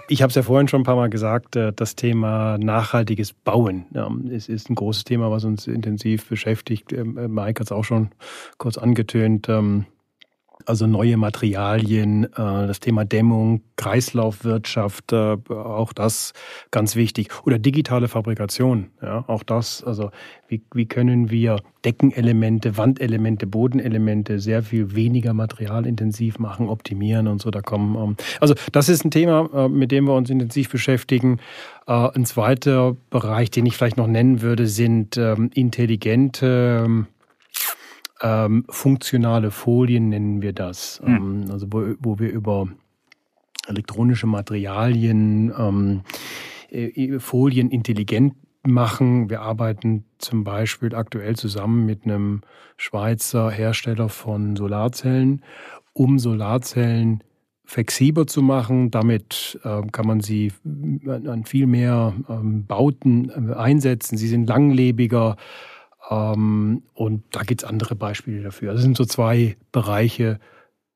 Ich 0.09 0.21
habe 0.21 0.29
es 0.29 0.35
ja 0.35 0.43
vorhin 0.43 0.69
schon 0.69 0.81
ein 0.81 0.85
paar 0.85 0.95
Mal 0.95 1.09
gesagt, 1.09 1.57
äh, 1.57 1.73
das 1.75 1.95
Thema 1.95 2.57
nachhaltiges 2.57 3.33
Bauen 3.33 3.87
es 4.31 4.47
ist 4.47 4.69
ein 4.69 4.75
großes 4.75 5.03
Thema, 5.03 5.31
was 5.31 5.43
uns 5.43 5.67
intensiv 5.67 6.29
beschäftigt. 6.29 6.93
Ähm, 6.93 7.17
äh, 7.17 7.27
Mike 7.27 7.59
hat 7.59 7.67
es 7.67 7.71
auch 7.71 7.83
schon 7.83 8.09
kurz 8.57 8.77
angetönt. 8.77 9.47
Ähm, 10.67 10.77
also 10.77 10.85
neue 10.85 11.17
Materialien, 11.17 12.25
äh, 12.25 12.27
das 12.35 12.79
Thema 12.79 13.05
Dämmung, 13.05 13.61
Kreislaufwirtschaft, 13.77 15.13
äh, 15.13 15.37
auch 15.49 15.93
das 15.93 16.33
ganz 16.71 16.95
wichtig. 16.95 17.29
Oder 17.45 17.57
digitale 17.57 18.07
Fabrikation, 18.07 18.87
ja, 19.01 19.23
auch 19.27 19.43
das. 19.43 19.83
Also 19.83 20.11
wie, 20.47 20.61
wie 20.73 20.85
können 20.85 21.29
wir 21.29 21.57
Deckenelemente, 21.85 22.75
Wandelemente, 22.77 23.47
Bodenelemente 23.47 24.39
sehr 24.39 24.61
viel 24.61 24.93
weniger 24.93 25.33
materialintensiv 25.33 26.37
machen, 26.37 26.69
optimieren 26.69 27.27
und 27.27 27.41
so. 27.41 27.49
Da 27.49 27.61
kommen 27.61 27.95
ähm, 27.95 28.17
also 28.41 28.55
das 28.71 28.89
ist 28.89 29.05
ein 29.05 29.11
Thema, 29.11 29.69
mit 29.69 29.91
dem 29.91 30.05
wir 30.05 30.13
uns 30.13 30.29
intensiv 30.29 30.69
beschäftigen. 30.69 31.39
Ein 31.85 32.25
zweiter 32.25 32.97
Bereich, 33.09 33.49
den 33.49 33.65
ich 33.65 33.77
vielleicht 33.77 33.95
noch 33.95 34.07
nennen 34.07 34.41
würde, 34.41 34.67
sind 34.67 35.15
ähm, 35.15 35.49
intelligente 35.53 37.05
ähm, 38.21 38.65
funktionale 38.69 39.51
Folien 39.51 40.09
nennen 40.09 40.41
wir 40.41 40.53
das. 40.53 41.01
Mhm. 41.03 41.15
Ähm, 41.15 41.45
also 41.51 41.67
wo, 41.69 41.95
wo, 41.99 42.19
wir 42.19 42.31
über 42.31 42.67
elektronische 43.67 44.27
Materialien 44.27 45.53
ähm, 45.57 46.01
äh, 46.69 47.19
Folien 47.19 47.69
intelligent 47.69 48.33
machen. 48.65 49.29
Wir 49.29 49.41
arbeiten 49.41 50.05
zum 50.17 50.43
Beispiel 50.43 50.93
aktuell 50.95 51.35
zusammen 51.35 51.85
mit 51.85 52.05
einem 52.05 52.41
Schweizer 52.75 53.49
Hersteller 53.49 54.09
von 54.09 54.55
Solarzellen, 54.55 55.43
um 55.93 56.19
Solarzellen 56.19 57.23
flexibler 57.65 58.27
zu 58.27 58.41
machen. 58.41 58.91
Damit 58.91 59.59
äh, 59.63 59.81
kann 59.91 60.07
man 60.07 60.21
sie 60.21 60.53
an 61.05 61.43
viel 61.45 61.67
mehr 61.67 62.13
ähm, 62.29 62.65
Bauten 62.65 63.29
äh, 63.29 63.53
einsetzen. 63.53 64.17
Sie 64.17 64.27
sind 64.27 64.47
langlebiger. 64.47 65.37
Ähm, 66.09 66.83
und 66.93 67.23
da 67.31 67.43
gibt 67.43 67.63
es 67.63 67.69
andere 67.69 67.95
Beispiele 67.95 68.43
dafür. 68.43 68.73
Das 68.73 68.81
sind 68.81 68.97
so 68.97 69.05
zwei 69.05 69.57
Bereiche, 69.71 70.39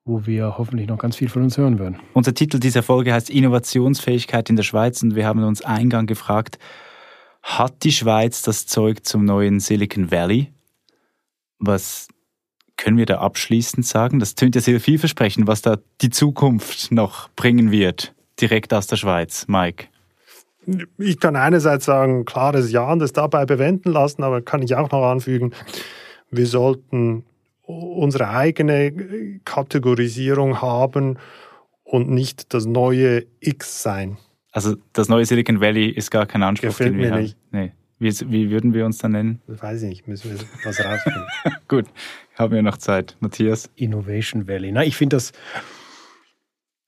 wo 0.04 0.26
wir 0.26 0.58
hoffentlich 0.58 0.88
noch 0.88 0.98
ganz 0.98 1.16
viel 1.16 1.28
von 1.28 1.42
uns 1.42 1.58
hören 1.58 1.78
werden. 1.78 1.98
Unser 2.12 2.34
Titel 2.34 2.58
dieser 2.58 2.82
Folge 2.82 3.12
heißt 3.12 3.30
Innovationsfähigkeit 3.30 4.50
in 4.50 4.56
der 4.56 4.62
Schweiz 4.62 5.02
und 5.02 5.14
wir 5.14 5.26
haben 5.26 5.42
uns 5.44 5.62
eingang 5.62 6.06
gefragt, 6.06 6.58
hat 7.42 7.84
die 7.84 7.92
Schweiz 7.92 8.42
das 8.42 8.66
Zeug 8.66 9.04
zum 9.04 9.24
neuen 9.24 9.60
Silicon 9.60 10.10
Valley? 10.10 10.52
Was 11.58 12.08
können 12.76 12.96
wir 12.96 13.06
da 13.06 13.18
abschließend 13.18 13.86
sagen? 13.86 14.18
Das 14.18 14.34
tönt 14.34 14.54
ja 14.54 14.60
sehr 14.60 14.80
vielversprechend, 14.80 15.46
was 15.46 15.62
da 15.62 15.78
die 16.00 16.10
Zukunft 16.10 16.90
noch 16.90 17.28
bringen 17.30 17.70
wird, 17.70 18.14
direkt 18.40 18.72
aus 18.74 18.86
der 18.86 18.96
Schweiz, 18.96 19.46
Mike. 19.48 19.86
Ich 20.98 21.18
kann 21.18 21.36
einerseits 21.36 21.84
sagen, 21.84 22.24
klares 22.24 22.70
Ja 22.70 22.92
und 22.92 23.00
das 23.00 23.12
dabei 23.12 23.46
bewenden 23.46 23.92
lassen, 23.92 24.22
aber 24.22 24.42
kann 24.42 24.62
ich 24.62 24.74
auch 24.74 24.90
noch 24.90 25.04
anfügen, 25.04 25.52
wir 26.30 26.46
sollten 26.46 27.24
unsere 27.62 28.28
eigene 28.28 29.40
Kategorisierung 29.44 30.60
haben 30.60 31.18
und 31.84 32.10
nicht 32.10 32.54
das 32.54 32.66
neue 32.66 33.24
X 33.40 33.82
sein. 33.82 34.18
Also 34.52 34.76
das 34.92 35.08
neue 35.08 35.24
Silicon 35.24 35.60
Valley 35.60 35.88
ist 35.88 36.10
gar 36.10 36.26
kein 36.26 36.42
Anspruch, 36.42 36.68
Gefällt 36.68 36.90
den 36.94 36.98
wir 36.98 37.06
mir 37.06 37.12
haben. 37.12 37.22
Nicht. 37.22 37.36
Nee. 37.50 37.72
Wie, 37.98 38.10
wie, 38.32 38.50
würden 38.50 38.74
wir 38.74 38.84
uns 38.84 38.98
dann 38.98 39.12
nennen? 39.12 39.40
Das 39.46 39.62
weiß 39.62 39.82
ich 39.82 39.88
nicht, 39.88 40.08
müssen 40.08 40.32
wir 40.32 40.38
was 40.64 40.84
rausfinden. 40.84 41.22
Gut, 41.68 41.86
haben 42.36 42.52
wir 42.52 42.62
noch 42.62 42.76
Zeit. 42.76 43.16
Matthias? 43.20 43.70
Innovation 43.76 44.48
Valley. 44.48 44.72
Na, 44.72 44.84
ich 44.84 44.96
finde 44.96 45.16
das 45.16 45.32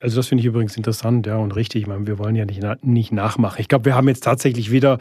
also 0.04 0.16
das 0.16 0.28
finde 0.28 0.42
ich 0.42 0.46
übrigens 0.46 0.76
interessant, 0.76 1.26
ja, 1.26 1.38
und 1.38 1.56
richtig. 1.56 1.80
Ich 1.80 1.88
meine, 1.88 2.06
wir 2.06 2.18
wollen 2.18 2.36
ja 2.36 2.44
nicht, 2.44 2.62
nicht 2.84 3.10
nachmachen. 3.10 3.58
Ich 3.58 3.68
glaube, 3.68 3.86
wir 3.86 3.94
haben 3.94 4.06
jetzt 4.06 4.22
tatsächlich 4.22 4.70
wieder 4.70 4.98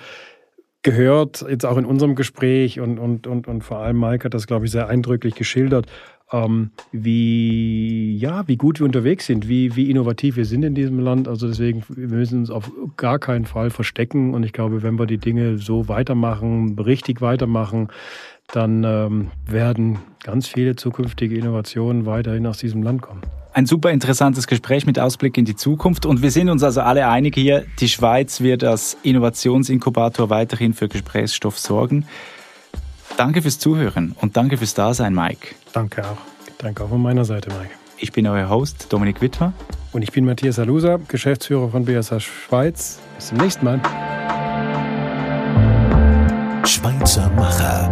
gehört, 0.81 1.45
jetzt 1.49 1.65
auch 1.65 1.75
in 1.75 1.83
unserem 1.83 2.15
Gespräch 2.15 2.79
und, 2.79 2.99
und, 2.99 3.27
und, 3.27 3.49
und 3.49 3.65
vor 3.65 3.79
allem 3.79 3.99
Mike 3.99 4.23
hat 4.23 4.33
das, 4.33 4.47
glaube 4.47 4.65
ich, 4.65 4.71
sehr 4.71 4.87
eindrücklich 4.87 5.35
geschildert. 5.35 5.87
ähm, 6.31 6.71
wie, 6.91 8.15
ja, 8.17 8.47
wie 8.47 8.55
gut 8.55 8.79
wir 8.79 8.85
unterwegs 8.85 9.25
sind, 9.25 9.47
wie, 9.49 9.75
wie 9.75 9.89
innovativ 9.89 10.37
wir 10.37 10.45
sind 10.45 10.63
in 10.63 10.73
diesem 10.73 10.99
Land. 10.99 11.27
Also 11.27 11.47
deswegen, 11.47 11.83
wir 11.89 12.07
müssen 12.07 12.39
uns 12.39 12.49
auf 12.49 12.71
gar 12.97 13.19
keinen 13.19 13.45
Fall 13.45 13.69
verstecken. 13.69 14.33
Und 14.33 14.43
ich 14.43 14.53
glaube, 14.53 14.83
wenn 14.83 14.97
wir 14.97 15.05
die 15.05 15.17
Dinge 15.19 15.57
so 15.57 15.89
weitermachen, 15.89 16.79
richtig 16.79 17.21
weitermachen, 17.21 17.89
dann 18.53 18.83
ähm, 18.83 19.31
werden 19.45 19.99
ganz 20.23 20.47
viele 20.47 20.75
zukünftige 20.75 21.37
Innovationen 21.37 22.05
weiterhin 22.05 22.47
aus 22.47 22.57
diesem 22.57 22.83
Land 22.83 23.01
kommen. 23.01 23.21
Ein 23.55 23.67
super 23.67 23.91
interessantes 23.91 24.47
Gespräch 24.47 24.87
mit 24.87 24.97
Ausblick 24.97 25.37
in 25.37 25.45
die 25.45 25.55
Zukunft. 25.55 26.07
Und 26.07 26.23
wir 26.23 26.31
sind 26.31 26.49
uns 26.49 26.63
also 26.63 26.81
alle 26.81 27.07
einig 27.07 27.35
hier, 27.35 27.65
die 27.79 27.87
Schweiz 27.87 28.41
wird 28.41 28.63
als 28.63 28.97
Innovationsinkubator 29.03 30.31
weiterhin 30.31 30.73
für 30.73 30.87
Gesprächsstoff 30.87 31.59
sorgen. 31.59 32.07
Danke 33.15 33.43
fürs 33.43 33.59
Zuhören 33.59 34.15
und 34.19 34.37
danke 34.37 34.57
fürs 34.57 34.73
Dasein, 34.73 35.13
Mike. 35.13 35.53
Danke 35.71 36.03
auch. 36.03 36.17
Danke 36.57 36.83
auch 36.83 36.89
von 36.89 37.01
meiner 37.01 37.25
Seite, 37.25 37.49
Mike. 37.49 37.69
Ich 37.99 38.11
bin 38.11 38.25
euer 38.25 38.49
Host, 38.49 38.87
Dominik 38.89 39.21
Wittmer. 39.21 39.53
Und 39.91 40.01
ich 40.01 40.11
bin 40.11 40.25
Matthias 40.25 40.57
Alusa, 40.57 40.99
Geschäftsführer 41.07 41.69
von 41.69 41.85
BSH 41.85 42.21
Schweiz. 42.21 42.97
Bis 43.17 43.27
zum 43.27 43.37
nächsten 43.37 43.65
Mal. 43.65 43.79
Schweizer 46.65 47.29
Macher. 47.35 47.91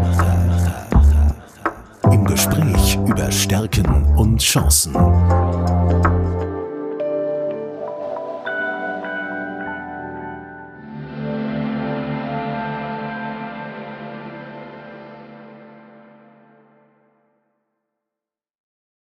Im 2.12 2.26
Gespräch 2.26 2.98
über 3.08 3.32
Stärken 3.32 4.04
und 4.18 4.42
Chancen. 4.42 4.94